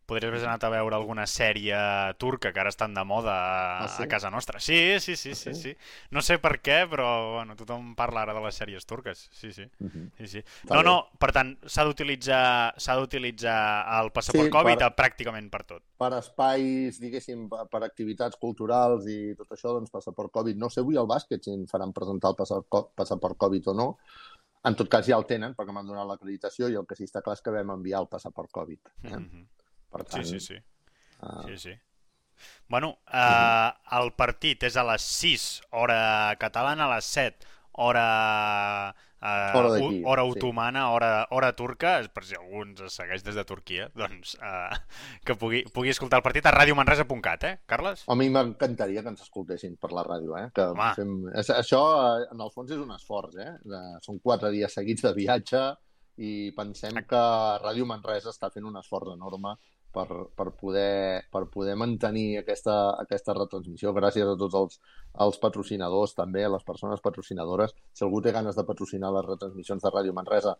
[0.10, 1.78] Podries haver anat a veure alguna sèrie
[2.18, 4.04] turca que ara estan de moda a, Ah, sí?
[4.04, 4.60] a casa nostra.
[4.60, 5.62] Sí, sí, sí, Ah, sí, sí?
[5.62, 5.76] sí.
[6.10, 9.28] No sé per què, però bueno, tothom parla ara de les sèries turques.
[9.32, 9.68] Sí, sí.
[9.80, 10.10] Mhm.
[10.18, 10.40] sí, sí.
[10.40, 13.60] Està No, no, per tant, s'ha d'utilitzar s'ha d'utilitzar
[14.02, 15.84] el passaport Sí, Covid per- a pràcticament per tot.
[16.00, 20.58] per espais, diguéssim, per activitats culturals i tot això, doncs passaport Covid.
[20.58, 23.98] No sé avui al bàsquet si ens faran presentar el passaport, passaport Covid o no.
[24.66, 27.22] En tot cas ja el tenen perquè m'han donat l'acreditació i el que sí està
[27.22, 28.80] clar és que vam enviar el passaport Covid.
[29.04, 29.16] Eh?
[29.16, 29.46] Mhm.
[29.92, 30.56] Per Sí, tant, sí, sí.
[30.56, 31.74] eh, sí, sí.
[32.70, 33.70] Bueno, eh,
[34.00, 38.96] el partit és a les 6, hora catalana, a les 7, hora...
[39.22, 40.30] Eh, Hora d'aquí, u- hora sí.
[40.32, 44.78] otomana, hora, hora turca, per si algú ens segueix des de Turquia, doncs eh,
[45.28, 48.06] que pugui, pugui escoltar el partit a radiomanresa.cat, eh, Carles?
[48.08, 50.46] A mi m'encantaria que ens escoltessin per la ràdio, eh?
[50.56, 50.88] Que Home.
[50.96, 51.12] fem...
[51.36, 51.82] Això,
[52.22, 53.52] eh, en el fons, és un esforç, eh?
[54.08, 55.66] Són quatre dies seguits de viatge
[56.24, 57.26] i pensem que
[57.60, 59.58] Ràdio Manresa està fent un esforç enorme
[59.94, 60.06] per,
[60.38, 63.94] per, poder, per poder mantenir aquesta, aquesta retransmissió.
[63.96, 64.80] Gràcies a tots els,
[65.26, 67.74] els patrocinadors, també, a les persones patrocinadores.
[67.94, 70.56] Si algú té ganes de patrocinar les retransmissions de Ràdio Manresa,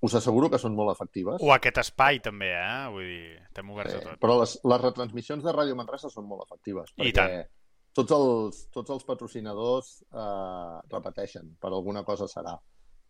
[0.00, 1.42] us asseguro que són molt efectives.
[1.42, 2.88] O aquest espai, també, eh?
[2.94, 4.18] Vull dir, estem oberts a Eh, tot.
[4.22, 6.92] però les, les retransmissions de Ràdio Manresa són molt efectives.
[6.96, 7.54] I perquè tant.
[7.98, 12.52] Tots els, tots els patrocinadors eh, repeteixen, per alguna cosa serà.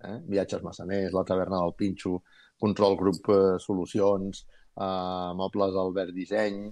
[0.00, 0.14] Eh?
[0.30, 2.22] Viatges Massaners, la taverna del Pinxo,
[2.58, 4.46] Control Grup eh, Solucions,
[4.80, 6.68] eh, Mobles Albert Disseny...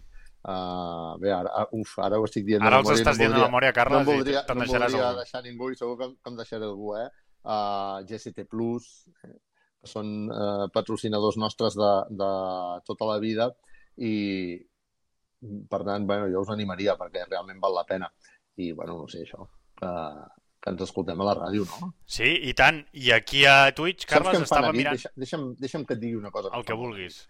[0.46, 3.32] Eh, bé, ara, uf, ara ho estic dient Ara de els memòria, estàs no dient
[3.32, 5.18] de voldria- memòria, no Carles, em voldria, i te'n no deixaràs voldria algú.
[5.24, 7.08] deixar ningú i segur que, que em deixaré algú, eh?
[7.46, 8.86] Uh, GST Plus,
[9.26, 9.34] eh?
[9.86, 11.90] són eh, patrocinadors nostres de,
[12.22, 12.30] de
[12.86, 13.44] tota la vida
[14.02, 14.56] i,
[15.70, 18.08] per tant, bueno, jo us animaria perquè realment val la pena.
[18.58, 19.44] I, bueno, no sé, això,
[19.78, 19.90] que,
[20.66, 21.92] que ens escoltem a la ràdio, no?
[22.10, 22.80] Sí, i tant.
[22.98, 24.96] I aquí a Twitch, Carles, estava mirant...
[24.98, 26.50] Deixa, deixa'm, deixa'm que et digui una cosa.
[26.58, 27.20] El que vulguis.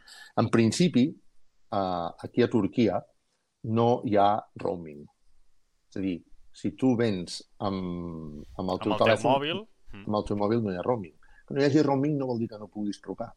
[0.41, 1.05] En principi,
[1.77, 3.03] eh, aquí a Turquia
[3.77, 4.31] no hi ha
[4.63, 5.05] roaming.
[5.91, 6.17] És a dir,
[6.57, 9.27] si tu vens amb, amb el teu amb el telèfon...
[9.27, 9.61] Teu mòbil?
[10.01, 11.13] Amb el teu mòbil no hi ha roaming.
[11.45, 13.35] Que no hi hagi roaming no vol dir que no puguis trucar.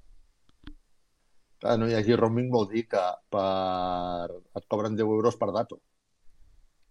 [1.59, 3.03] Que no hi hagi roaming vol dir que
[3.35, 4.31] per...
[4.31, 5.83] et cobren 10 euros per dato.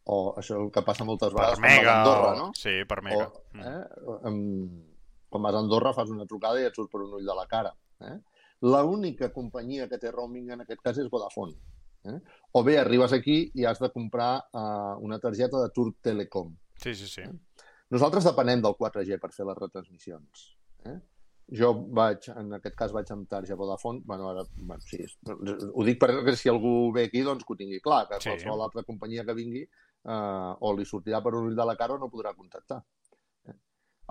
[0.09, 2.48] O això que passa moltes vegades per mega, a Andorra, no?
[2.56, 3.26] Sí, per mega.
[3.28, 4.38] O, eh, um,
[5.28, 7.44] quan vas a Andorra fas una trucada i et surt per un ull de la
[7.50, 7.74] cara.
[8.09, 8.14] Eh?
[8.64, 11.59] L'única companyia que té roaming en aquest cas és Vodafone.
[12.09, 12.16] Eh?
[12.56, 16.54] O bé arribes aquí i has de comprar uh, una targeta de Turk Telecom.
[16.80, 17.26] Sí, sí, sí.
[17.26, 17.66] Eh?
[17.92, 20.48] Nosaltres depenem del 4G per fer les retransmissions.
[20.88, 20.96] Eh?
[21.59, 26.00] Jo vaig, en aquest cas vaig amb targeta Vodafone, bueno, ara, bueno, sí, ho dic
[26.00, 28.28] perquè si algú ve aquí, doncs que ho tingui clar, que sí.
[28.28, 29.62] qualsevol altra companyia que vingui
[30.05, 32.80] eh, o li sortirà per un ull de la cara o no podrà contactar.
[33.49, 33.57] Eh?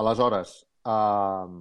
[0.03, 0.53] Aleshores,
[0.85, 1.57] eh,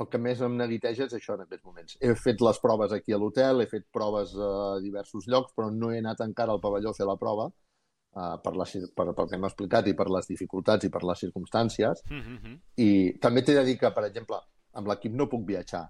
[0.00, 1.96] el que més em neguiteja és això en aquests moments.
[2.00, 5.90] He fet les proves aquí a l'hotel, he fet proves a diversos llocs, però no
[5.92, 9.36] he anat encara al pavelló a fer la prova, uh, per, la, per, pel que
[9.36, 12.00] hem explicat i per les dificultats i per les circumstàncies.
[12.08, 12.56] Mm -hmm.
[12.86, 14.40] I també t'he de dir que, per exemple,
[14.72, 15.84] amb l'equip no puc viatjar.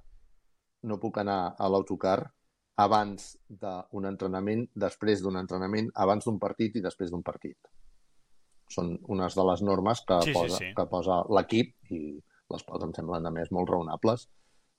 [0.82, 2.18] No puc anar a l'autocar
[2.80, 7.56] abans d'un entrenament, després d'un entrenament, abans d'un partit i després d'un partit.
[8.70, 10.74] Són unes de les normes que sí, posa, sí, sí.
[10.76, 12.02] que posa l'equip i
[12.50, 14.26] les quals em semblen, a més, molt raonables,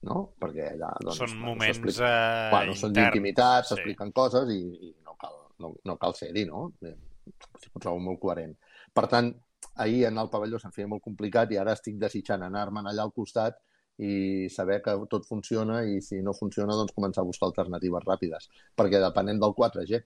[0.07, 0.23] no?
[0.41, 1.19] Perquè allà, doncs...
[1.19, 3.73] Són bueno, moments eh, bueno, són d'intimitat, sí.
[3.73, 6.67] s'expliquen coses i, i no cal, no, no cal ser-hi, no?
[6.81, 8.55] Ho trobo molt coherent.
[8.95, 9.31] Per tant,
[9.83, 13.13] ahir anar al pavelló se'm feia molt complicat i ara estic desitjant anar-me'n allà al
[13.15, 13.59] costat
[13.99, 18.49] i saber que tot funciona i si no funciona, doncs començar a buscar alternatives ràpides.
[18.77, 20.01] Perquè depenent del 4G.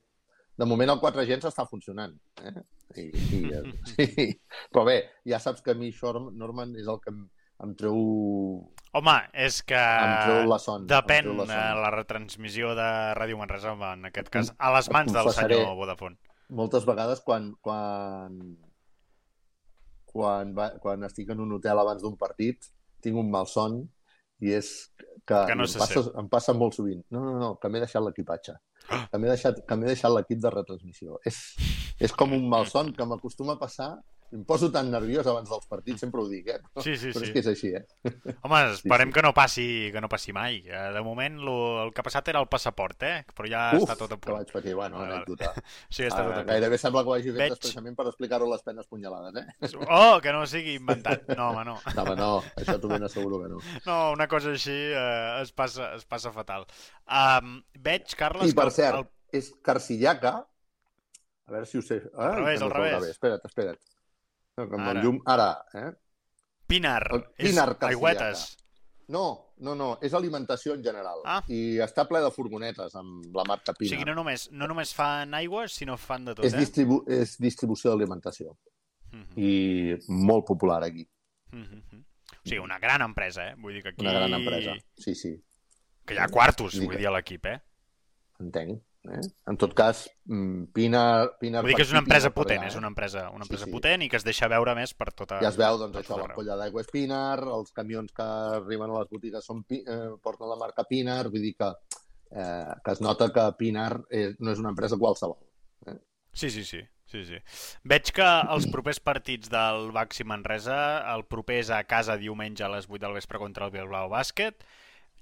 [0.56, 2.16] De moment el 4G ens està funcionant.
[2.42, 2.56] Eh?
[3.02, 3.42] I, i,
[3.94, 4.28] sí.
[4.72, 7.26] Però bé, ja saps que a mi això, Norman, és el que em,
[7.64, 7.98] em treu...
[8.96, 9.16] Home,
[9.46, 9.80] és que
[10.48, 11.82] la son, depèn la, son.
[11.84, 12.86] la retransmissió de
[13.18, 16.16] Ràdio Manresa, en aquest cas, a les mans del senyor Vodafone.
[16.56, 18.38] Moltes vegades quan, quan,
[20.08, 22.70] quan, va, quan estic en un hotel abans d'un partit
[23.06, 23.80] tinc un mal son
[24.44, 24.72] i és
[25.26, 27.02] que, que no em, passa, em passa molt sovint.
[27.14, 28.58] No, no, no, que m'he deixat l'equipatge.
[28.86, 31.20] Que m'he deixat, que deixat l'equip de retransmissió.
[31.26, 31.40] És,
[32.00, 33.94] és com un mal son que m'acostuma a passar
[34.34, 36.58] em poso tan nerviós abans dels partits, sempre ho dic, eh?
[36.74, 37.28] Però, sí, sí, però sí.
[37.30, 37.84] és que és així, eh?
[38.44, 39.16] Home, esperem sí, sí.
[39.16, 40.58] que no passi que no passi mai.
[40.66, 41.54] De moment, lo,
[41.86, 43.20] el que ha passat era el passaport, eh?
[43.38, 44.26] Però ja Uf, està tot a punt.
[44.26, 45.54] que vaig patir, bueno, Vale, anècdota.
[45.94, 46.50] Sí, està tot a Ah, punt.
[46.50, 49.70] gairebé sembla que ho hagi fet Veig- expressament per explicar-ho les penes punyalades, eh?
[49.88, 51.30] Oh, que no sigui inventat.
[51.38, 51.78] No, home, no.
[51.96, 53.62] No, home, no, això t'ho ben asseguro que no.
[53.86, 56.66] No, una cosa així eh, es, passa, es passa fatal.
[57.08, 58.52] Um, veig, Carles...
[58.52, 59.38] I per cert, el...
[59.38, 60.42] és Carcillaca,
[61.48, 62.02] a veure si ho sé.
[62.18, 63.10] Ah, revés, al es veu revés.
[63.16, 63.80] Espera't, espera't.
[64.58, 65.02] No, amb Ara.
[65.04, 65.20] llum...
[65.26, 65.92] Ara, eh?
[66.68, 67.02] Pinar.
[67.14, 68.46] El Pinar és aigüetes.
[69.08, 71.20] No, no, no, és alimentació en general.
[71.30, 71.44] Ah.
[71.48, 73.92] I està ple de furgonetes amb la marca O Pinar.
[73.94, 76.64] sigui, no només, no només fan aigües, sinó fan de tot, és, eh?
[76.64, 78.56] distribu és distribució d'alimentació
[79.16, 81.06] Mhm, i molt popular aquí.
[81.52, 82.02] mhm, mhm.
[82.36, 83.56] O sigui, una gran empresa, eh?
[83.58, 84.02] Vull dir que aquí...
[84.02, 84.74] Una gran empresa.
[84.98, 85.36] Sí, sí,
[86.06, 87.60] Que hi ha quartos, Vull dir, a l'equip, eh?
[88.40, 88.82] entenc.
[89.12, 89.22] Eh?
[89.52, 91.36] En tot cas, mm, Pinar...
[91.40, 93.50] Pinar Vull dir que és una empresa Pinar per potent, és una empresa, una Sí,
[93.50, 93.72] empresa sí.
[93.72, 95.38] potent i que es deixa veure més per tota...
[95.44, 96.36] Ja es veu, doncs, això, tot la arreu.
[96.40, 98.24] colla d'aigua és Pinar, els camions que
[98.62, 101.70] arriben a les botigues són, eh, porten la marca Pinar, vull dir que,
[102.32, 105.38] eh, que es nota que Pinar és, no és una empresa qualsevol.
[106.34, 106.82] Sí, sí, sí.
[107.06, 107.38] Sí, sí.
[107.86, 112.70] Veig que els propers partits del Baxi Manresa, el proper és a casa diumenge a
[112.74, 114.66] les 8 del vespre contra el Bilbao Bàsquet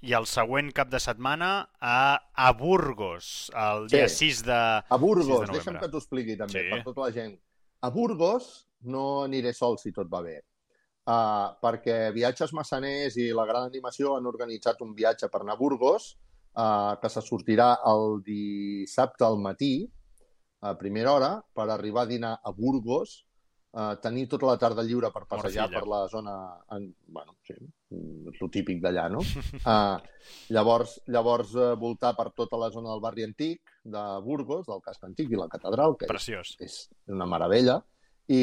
[0.04, 1.50] i el següent cap de setmana
[1.80, 1.96] a,
[2.34, 3.96] a Burgos, el Sí.
[3.96, 4.52] dia 6 de...
[4.54, 6.70] A 6 Burgos, de deixa'm que t'ho expliqui també, Sí.
[6.70, 7.38] per tota la gent.
[7.80, 10.36] A Burgos no aniré sol si tot va bé,
[11.06, 15.60] uh, perquè Viatges Massaners i la Gran Animació han organitzat un viatge per anar a
[15.60, 16.14] Burgos
[16.56, 19.90] uh, que se sortirà el dissabte al matí,
[20.60, 23.26] a primera hora, per arribar a dinar a Burgos,
[23.72, 26.36] uh, tenir tota la tarda lliure per passejar per la zona...
[26.72, 27.54] En, bueno, sí,
[28.34, 29.22] el típic d'allà, no?
[29.62, 29.96] Uh,
[30.54, 35.04] llavors, llavors uh, voltar per tota la zona del barri antic de Burgos, del casc
[35.04, 36.54] antic i la catedral, que és, Preciós.
[36.64, 36.78] és
[37.12, 37.80] una meravella,
[38.32, 38.42] i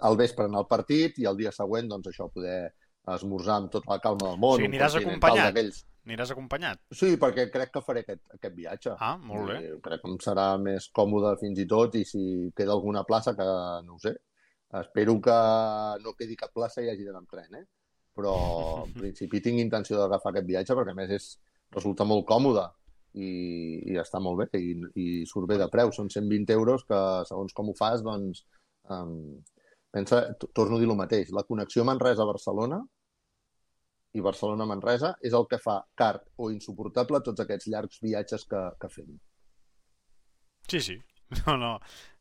[0.00, 2.72] al vespre anar al partit i el dia següent, doncs això, poder
[3.14, 4.56] esmorzar amb tota la calma del món.
[4.56, 5.60] O sigui, un aniràs acompanyat?
[6.08, 6.80] Aniràs acompanyat?
[6.96, 8.94] Sí, perquè crec que faré aquest, aquest viatge.
[8.98, 9.58] Ah, molt bé.
[9.68, 12.22] I crec que em serà més còmode fins i tot i si
[12.56, 13.46] queda alguna plaça que
[13.86, 14.14] no ho sé.
[14.80, 15.36] Espero que
[16.04, 17.64] no quedi cap plaça i hagi d'anar amb tren, eh?
[18.20, 18.34] Però
[18.84, 21.32] en principi tinc intenció d'agafar aquest viatge perquè a més és,
[21.74, 22.66] resulta molt còmode
[23.14, 23.30] i,
[23.90, 25.92] i està molt bé i, i surt bé de preu.
[25.94, 27.00] Són 120 euros que
[27.30, 28.44] segons com ho fas, doncs
[28.92, 29.38] um,
[29.94, 32.80] pensa, torno a dir el mateix, la connexió Manresa-Barcelona
[34.18, 38.90] i Barcelona-Manresa és el que fa car o insuportable tots aquests llargs viatges que, que
[38.90, 39.14] fem.
[40.70, 40.98] Sí, sí.
[41.46, 41.74] No, no.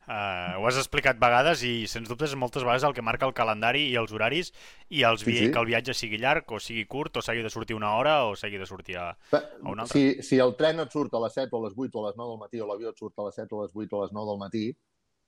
[0.09, 3.83] Uh, ho has explicat vegades i, sens dubtes, moltes vegades el que marca el calendari
[3.91, 4.47] i els horaris
[4.89, 5.51] i els vi sí, sí.
[5.53, 8.31] que el viatge sigui llarg o sigui curt o s'hagi de sortir una hora o
[8.33, 9.93] s'hagi de sortir a, a una altra.
[9.93, 12.07] Si, si el tren et surt a les 7 o a les 8 o a
[12.07, 13.85] les 9 del matí o l'avió et surt a les 7 o a les 8
[13.85, 14.65] o a les 9 del matí,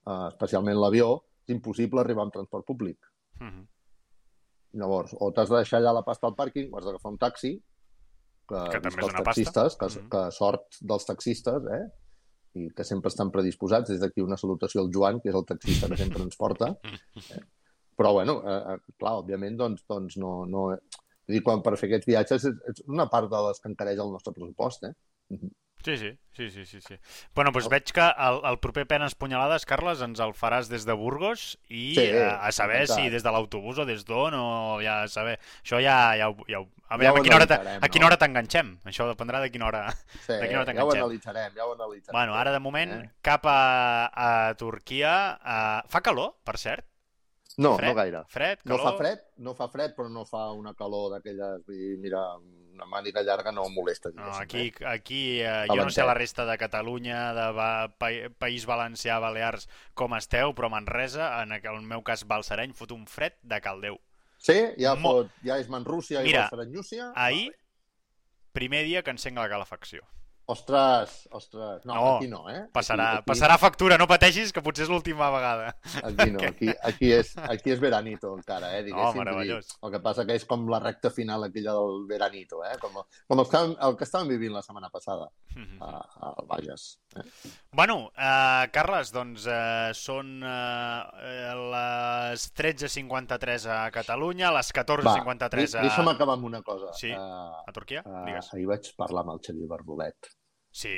[0.07, 1.11] uh, especialment l'avió,
[1.45, 2.97] és impossible arribar amb transport públic.
[3.37, 3.53] Uh mhm.
[3.53, 3.67] -huh.
[4.81, 7.57] Llavors, o t'has de deixar allà la pasta al pàrquing o has d'agafar un taxi,
[8.49, 9.77] que, que també és una taxistes, pasta.
[9.77, 10.09] Que, uh -huh.
[10.09, 11.85] que sort dels taxistes, eh?
[12.59, 13.91] I que sempre estan predisposats.
[13.93, 16.73] Des d'aquí una salutació al Joan, que és el taxista que sempre ens porta.
[17.31, 17.41] Eh?
[18.01, 20.41] Però, bueno, eh, eh, clar, òbviament, doncs, doncs no...
[20.49, 20.67] no...
[21.27, 23.99] Vull dir, quan per fer aquests viatges és, és una part de les que encareix
[24.01, 25.37] el nostre pressupost, eh?
[25.83, 26.95] Sí, sí, sí, sí, sí, sí.
[27.33, 30.93] Bueno, doncs veig que el, el proper Penes Punyalades, Carles, ens el faràs des de
[30.97, 34.45] Burgos i sí, a, a saber si des de l'autobús o des d'on o
[34.83, 35.39] ja a saber...
[35.63, 38.75] Això ja, ja, ja, a, veure, ja a, quina hora a quina hora t'enganxem.
[38.93, 39.87] Això dependrà de quina hora,
[40.19, 42.19] sí, de quina hora ja ho analitzarem, ja ho analitzarem.
[42.19, 43.03] Bueno, ara de moment eh?
[43.25, 43.59] cap a,
[44.13, 45.15] a Turquia.
[45.41, 46.85] Uh, fa calor, per cert?
[47.57, 47.89] No, fred?
[47.89, 48.25] no gaire.
[48.29, 48.77] Fred, calor?
[48.77, 51.65] No fa fred, no fa fred, però no fa una calor d'aquelles...
[51.99, 52.21] Mira,
[52.73, 54.11] una màniga llarga no molesta.
[54.15, 54.85] No, aquí, eh?
[54.87, 58.11] aquí eh, jo no sé la resta de Catalunya, de ba, pa,
[58.41, 63.37] País Valencià, Balears, com esteu, però Manresa, en el meu cas Balsareny, fot un fred
[63.43, 63.99] de caldeu.
[64.41, 64.57] Sí?
[64.79, 65.17] Ja, Mo...
[65.21, 67.11] fot, ja és Manrúcia i Balsareny-Llúcia?
[67.15, 67.51] ahir,
[68.57, 70.07] primer dia que encenc la calefacció.
[70.45, 71.85] Ostres, ostres.
[71.85, 72.65] No, no aquí no, eh?
[72.73, 73.27] Passarà, aquí, aquí...
[73.29, 75.69] passarà factura, no pateixis, que potser és l'última vegada.
[76.01, 78.81] Aquí no, aquí, aquí, és, aquí és veranito encara, eh?
[78.87, 79.21] Diguéssim.
[79.21, 79.69] Oh, meravellós.
[79.79, 82.73] El que passa que és com la recta final aquella del veranito, eh?
[82.81, 85.79] Com, com el, que, el que estàvem vivint la setmana passada mm -hmm.
[85.87, 86.99] a, a Bages.
[87.15, 87.23] Eh?
[87.71, 91.07] Bueno, uh, Carles, doncs uh, són uh,
[91.71, 95.81] les 13.53 a Catalunya, les 14.53 a...
[95.87, 96.91] Deixa'm acabar amb una cosa.
[96.93, 98.03] Sí, uh, a Turquia?
[98.05, 98.53] Uh, Digues.
[98.53, 100.40] Ahir vaig parlar amb el Xavier Barbolet
[100.71, 100.95] Sí?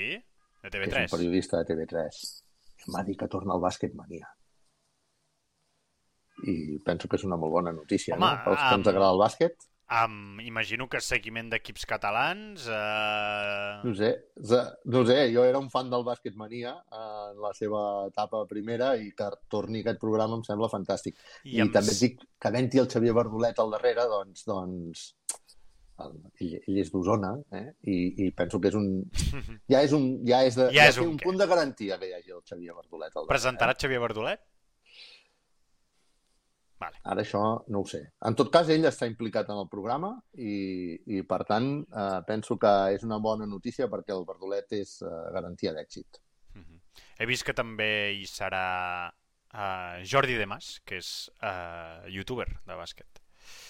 [0.63, 1.03] De TV3?
[1.03, 2.23] És un periodista de TV3.
[2.93, 4.29] M'ha dit que torna al bàsquet mania.
[6.49, 8.41] I penso que és una molt bona notícia, Home, no?
[8.47, 9.69] Pels que ens agrada el bàsquet.
[9.93, 12.65] Um, imagino que seguiment d'equips catalans...
[12.65, 13.83] Uh...
[13.83, 14.09] No sé,
[14.89, 19.11] no sé, jo era un fan del bàsquet mania en la seva etapa primera i
[19.17, 21.19] que torni aquest programa em sembla fantàstic.
[21.43, 21.75] I, I amb...
[21.75, 25.05] també et dic que havent-hi el Xavier Barbolet al darrere, doncs, doncs
[26.11, 27.65] ell, ell és d'Osona, eh?
[27.89, 28.89] I, i penso que és un...
[29.71, 30.09] Ja és un...
[30.27, 32.75] Ja és, de, ja és un, un punt de garantia que hi hagi el Xavier
[32.77, 33.15] Bardolet.
[33.15, 33.79] Al Presentarà eh?
[33.83, 34.43] Xavier Bardolet?
[36.83, 36.99] Vale.
[37.07, 37.41] Ara això
[37.71, 38.01] no ho sé.
[38.27, 42.57] En tot cas, ell està implicat en el programa i, i per tant, eh, penso
[42.59, 46.19] que és una bona notícia perquè el Bardolet és eh, garantia d'èxit.
[46.55, 46.79] Uh -huh.
[47.19, 49.13] He vist que també hi serà
[49.53, 53.12] uh, Jordi Demas, que és uh, youtuber de bàsquet.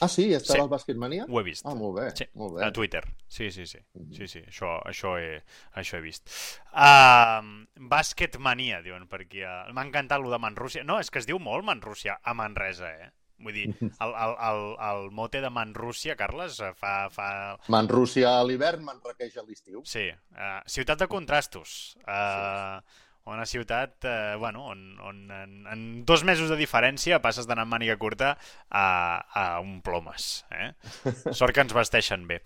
[0.03, 0.25] Ah, sí?
[0.35, 0.59] Està sí.
[0.61, 1.25] al Bàsquet Mania?
[1.29, 1.65] Ho he vist.
[1.65, 2.09] Ah, molt bé.
[2.17, 2.65] Sí, molt bé.
[2.65, 3.03] a Twitter.
[3.27, 3.79] Sí, sí, sí.
[3.79, 4.17] Mm -hmm.
[4.17, 5.41] Sí, sí, això, això, he,
[5.79, 6.29] això he vist.
[6.73, 9.43] Uh, Bàsquet Mania, diuen per aquí.
[9.43, 10.83] Uh, M'ha encantat lo de Manrússia.
[10.83, 13.11] No, és que es diu molt Manrússia a Manresa, eh?
[13.39, 17.09] Vull dir, el, el, el, el mote de Manrússia, Carles, eh, fa...
[17.09, 17.57] fa...
[17.67, 19.81] Manrússia a l'hivern, Manrequeix a l'estiu.
[19.85, 20.11] Sí.
[20.31, 21.97] Uh, ciutat de contrastos.
[22.07, 27.47] Uh, sí una ciutat eh, bueno, on, on en, en dos mesos de diferència passes
[27.47, 28.34] d'anar amb màniga curta
[28.69, 28.86] a,
[29.24, 30.43] a un plomes.
[30.51, 30.74] Eh?
[31.38, 32.41] Sort que ens vesteixen bé.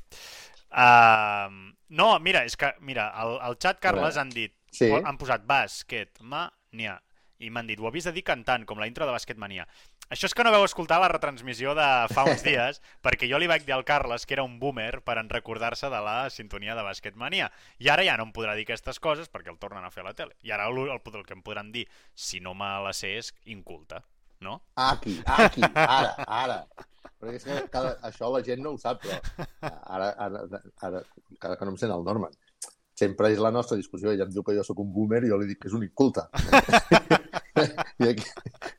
[0.67, 4.91] Uh, no, mira, és que mira, al, al xat, Carles, han dit sí.
[4.91, 6.97] han posat bàsquet, mania,
[7.39, 9.67] i m'han dit, ho havies de dir cantant, com la intro de Bàsquet Mania.
[10.09, 13.49] Això és que no veu escoltar la retransmissió de fa uns dies, perquè jo li
[13.49, 16.85] vaig dir al Carles que era un boomer per en recordar-se de la sintonia de
[16.87, 17.51] Basketmania.
[17.83, 20.09] I ara ja no em podrà dir aquestes coses perquè el tornen a fer a
[20.09, 20.37] la tele.
[20.47, 23.33] I ara el, el, el que em podran dir, si no me la sé, és
[23.45, 24.01] inculta,
[24.41, 24.61] no?
[24.75, 26.61] Aquí, aquí, ara, ara.
[27.17, 29.17] Perquè és que cada, això la gent no ho sap, però
[29.61, 30.43] ara, ara,
[30.85, 31.01] ara,
[31.41, 32.35] ara que no em sent el Norman,
[32.97, 34.11] sempre és la nostra discussió.
[34.11, 35.85] Ella em diu que jo sóc un boomer i jo li dic que és un
[35.85, 36.25] inculte.
[37.57, 38.25] I, aquí,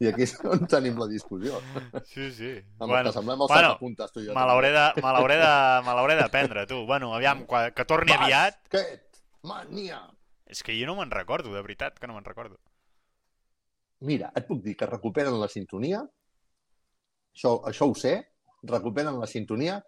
[0.02, 1.60] I aquí és on tenim la discussió.
[2.06, 2.52] Sí, sí.
[2.78, 4.36] Amb bueno, que semblem els bueno, sacapuntes, tu i jo.
[4.36, 6.84] Me l'hauré de, me de, de prendre, tu.
[6.86, 8.60] Bueno, aviam, que torni Basket, aviat...
[8.72, 10.00] Basket, mania.
[10.48, 12.56] És que jo no me'n recordo, de veritat, que no me'n recordo.
[14.08, 16.04] Mira, et puc dir que recuperen la sintonia,
[17.34, 18.14] això, això ho sé,
[18.62, 19.80] recuperen la sintonia,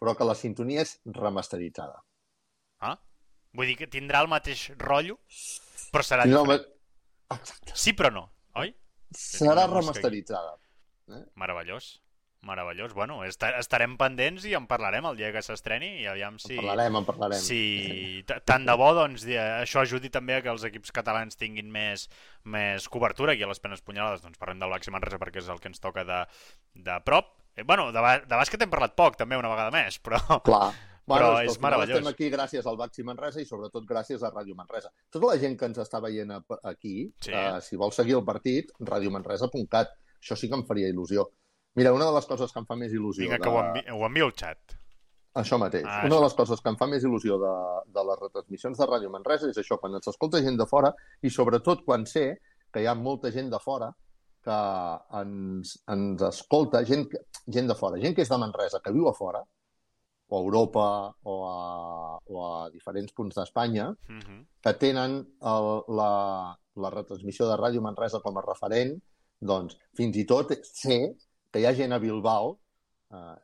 [0.00, 2.00] però que la sintonia és remasteritzada.
[2.80, 2.96] Ah?
[3.56, 5.18] Vull dir que tindrà el mateix rotllo,
[5.92, 6.68] però serà no, diferent.
[7.34, 7.74] Exacte.
[7.78, 8.28] Sí, però no,
[8.58, 8.72] oi?
[9.16, 10.56] Serà remasteritzada.
[11.10, 11.24] Eh?
[11.40, 11.98] Meravellós.
[12.42, 12.94] Meravellós.
[12.96, 16.54] Bueno, estarem pendents i en parlarem el dia que s'estreni i aviam si...
[16.54, 17.42] En parlarem, en parlarem.
[17.44, 22.06] Si tant de bo, doncs, això ajudi també a que els equips catalans tinguin més,
[22.48, 24.24] més cobertura aquí a les penes punyalades.
[24.24, 26.22] Doncs parlem del Baxi Manresa perquè és el que ens toca de,
[26.80, 27.34] de prop.
[27.58, 30.22] Eh, bueno, de, de bàsquet hem parlat poc, també, una vegada més, però...
[30.46, 30.70] Clar.
[31.10, 31.98] Bueno, però és meravellós.
[31.98, 34.92] Estem aquí gràcies al Baxi Manresa i sobretot gràcies a Ràdio Manresa.
[35.10, 36.32] Tota la gent que ens està veient
[36.62, 37.34] aquí, sí.
[37.34, 39.96] eh, si vol seguir el partit, radiomanresa.cat.
[40.20, 41.26] Això sí que em faria il·lusió.
[41.78, 43.24] Mira, una de les coses que em fa més il·lusió...
[43.24, 43.44] Vinga, de...
[43.44, 44.76] que ho, envi ho envio al xat.
[45.40, 45.84] Això mateix.
[45.86, 46.16] Ah, una això.
[46.16, 47.54] de les coses que em fa més il·lusió de,
[47.94, 50.90] de les retransmissions de Ràdio Manresa és això, quan ens escolta gent de fora
[51.22, 52.24] i sobretot quan sé
[52.70, 53.92] que hi ha molta gent de fora
[54.42, 54.58] que
[55.20, 57.06] ens, ens escolta, gent,
[57.46, 59.44] gent de fora, gent que és de Manresa, que viu a fora,
[60.30, 60.86] o a Europa
[61.22, 64.20] o a, o a diferents punts d'Espanya, uh mhm.
[64.20, 64.40] -huh.
[64.62, 65.12] que tenen
[65.52, 65.66] el,
[65.98, 66.12] la,
[66.76, 68.96] la retransmissió de Ràdio Manresa com a referent,
[69.40, 70.98] doncs fins i tot sé
[71.50, 72.58] que hi ha gent a Bilbao,
[73.10, 73.36] eh,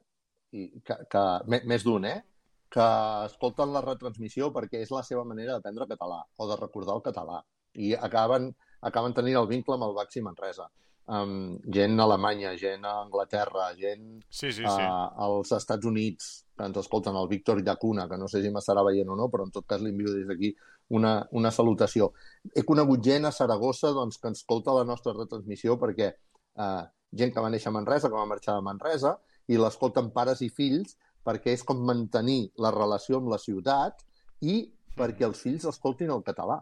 [0.53, 1.23] i que, que,
[1.67, 2.23] més d'un, eh?
[2.71, 2.87] que
[3.27, 7.43] escolten la retransmissió perquè és la seva manera d'aprendre català o de recordar el català
[7.75, 10.67] i acaben, acaben tenint el vincle amb el Baxi Manresa
[11.07, 14.83] um, gent a Alemanya, gent a Anglaterra, gent sí, sí, sí.
[14.83, 18.85] Uh, als Estats Units, que ens escolten, el Víctor Llacuna, que no sé si m'estarà
[18.87, 20.53] veient o no, però en tot cas li envio des d'aquí
[20.97, 22.13] una, una salutació.
[22.55, 26.85] He conegut gent a Saragossa doncs, que ens escolta la nostra retransmissió perquè uh,
[27.17, 30.51] gent que va néixer a Manresa, que va marxar a Manresa, i l'escolten pares i
[30.51, 30.97] fills
[31.27, 34.03] perquè és com mantenir la relació amb la ciutat
[34.47, 34.63] i
[34.97, 36.61] perquè els fills escoltin el català.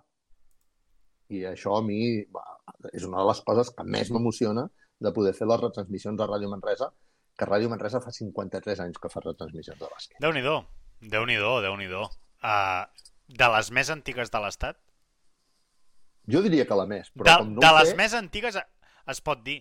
[1.32, 2.44] I això a mi va,
[2.92, 4.68] és una de les coses que més m'emociona
[5.00, 6.90] de poder fer les retransmissions de Ràdio Manresa,
[7.38, 10.20] que Ràdio Manresa fa 53 anys que fa retransmissions de bàsquet.
[10.22, 10.58] Déu-n'hi-do,
[11.04, 12.84] Déu-n'hi-do, déu nhi déu uh,
[13.28, 14.78] De les més antigues de l'Estat?
[16.30, 17.74] Jo diria que la més, però de, com no De sé...
[17.80, 19.58] les més antigues es pot dir.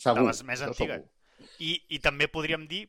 [0.00, 1.04] Segur, de les més antigues.
[1.60, 2.86] I, I també podríem dir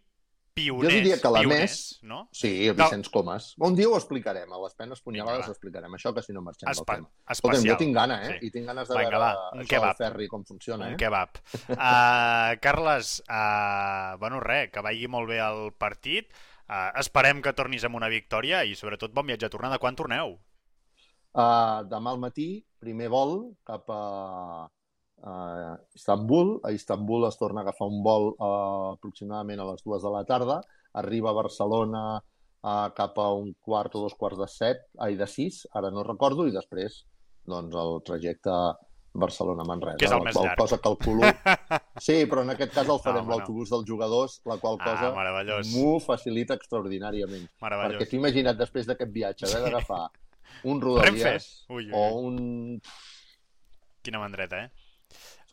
[0.60, 0.86] pioners.
[0.86, 2.00] Jo diria que la pioners, més...
[2.12, 2.20] No?
[2.36, 3.14] Sí, Vicenç no.
[3.16, 3.48] Comas.
[3.66, 5.96] Un dia ho explicarem, a les penes punyalades ho explicarem.
[5.98, 7.10] Això que si no marxem Espa del tema.
[7.10, 7.36] Especial.
[7.38, 8.36] Escolta'm, jo tinc gana, eh?
[8.36, 8.50] Sí.
[8.50, 10.00] I tinc ganes de Vinga, veure va, un això kebab.
[10.04, 10.98] ferri com funciona, un eh?
[10.98, 11.40] Un kebab.
[11.80, 16.30] Uh, Carles, uh, bueno, res, que vagi molt bé el partit.
[16.70, 19.80] Uh, esperem que tornis amb una victòria i sobretot bon viatge a tornada.
[19.82, 20.36] Quan torneu?
[21.30, 22.50] Uh, demà al matí,
[22.82, 24.04] primer vol cap a
[25.24, 26.60] a Istanbul.
[26.64, 30.26] A Istanbul es torna a agafar un vol uh, aproximadament a les dues de la
[30.26, 30.60] tarda.
[31.00, 35.28] Arriba a Barcelona uh, cap a un quart o dos quarts de set, ai, de
[35.28, 37.04] sis, ara no recordo, i després
[37.50, 38.56] doncs, el trajecte
[39.20, 39.98] Barcelona-Manresa.
[39.98, 40.58] Que és el més llarg.
[40.60, 41.26] cosa calculo...
[42.00, 45.64] Sí, però en aquest cas el farem no, l'autobús dels jugadors, la qual ah, cosa
[45.74, 47.50] m'ho facilita extraordinàriament.
[47.60, 50.06] Perquè t'he imaginat després d'aquest viatge haver d'agafar
[50.72, 51.92] un Rodalies ui, ui.
[51.92, 52.38] o un...
[54.06, 54.79] Quina mandreta, eh?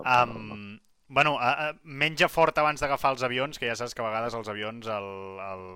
[0.03, 0.79] Um,
[1.09, 4.49] bueno, uh, menja fort abans d'agafar els avions, que ja saps que a vegades els
[4.53, 5.11] avions el,
[5.51, 5.67] el,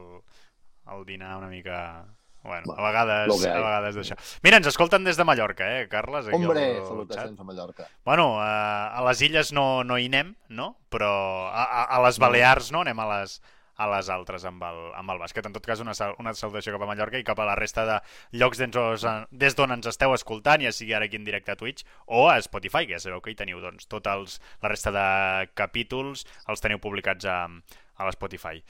[0.95, 2.07] el dinar una mica...
[2.41, 4.15] Bueno, a vegades, a vegades d'això.
[4.41, 6.31] Mira, ens escolten des de Mallorca, eh, Carles?
[6.33, 7.85] Hombre, salutacions a Mallorca.
[8.09, 10.71] Bueno, uh, a les illes no, no hi anem, no?
[10.89, 11.11] Però
[11.51, 13.43] a, a, a les Balears no, anem a les,
[13.81, 15.47] a les altres amb el, amb el bàsquet.
[15.49, 17.99] En tot cas, una, una salutació cap a Mallorca i cap a la resta de
[18.41, 22.27] llocs des d'on ens esteu escoltant, ja sigui ara aquí en directe a Twitch o
[22.29, 25.07] a Spotify, que ja sabeu que hi teniu doncs, els, la resta de
[25.59, 28.61] capítols els teniu publicats a, a l'Spotify.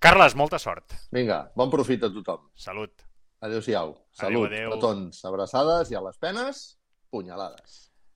[0.00, 0.96] Carles, molta sort.
[1.12, 2.48] Vinga, bon profit a tothom.
[2.54, 3.04] Salut.
[3.40, 3.94] Adéu-siau.
[4.12, 4.76] Salut, adéu, adéu.
[4.76, 6.62] petons, abraçades i a les penes,
[7.12, 7.85] punyalades.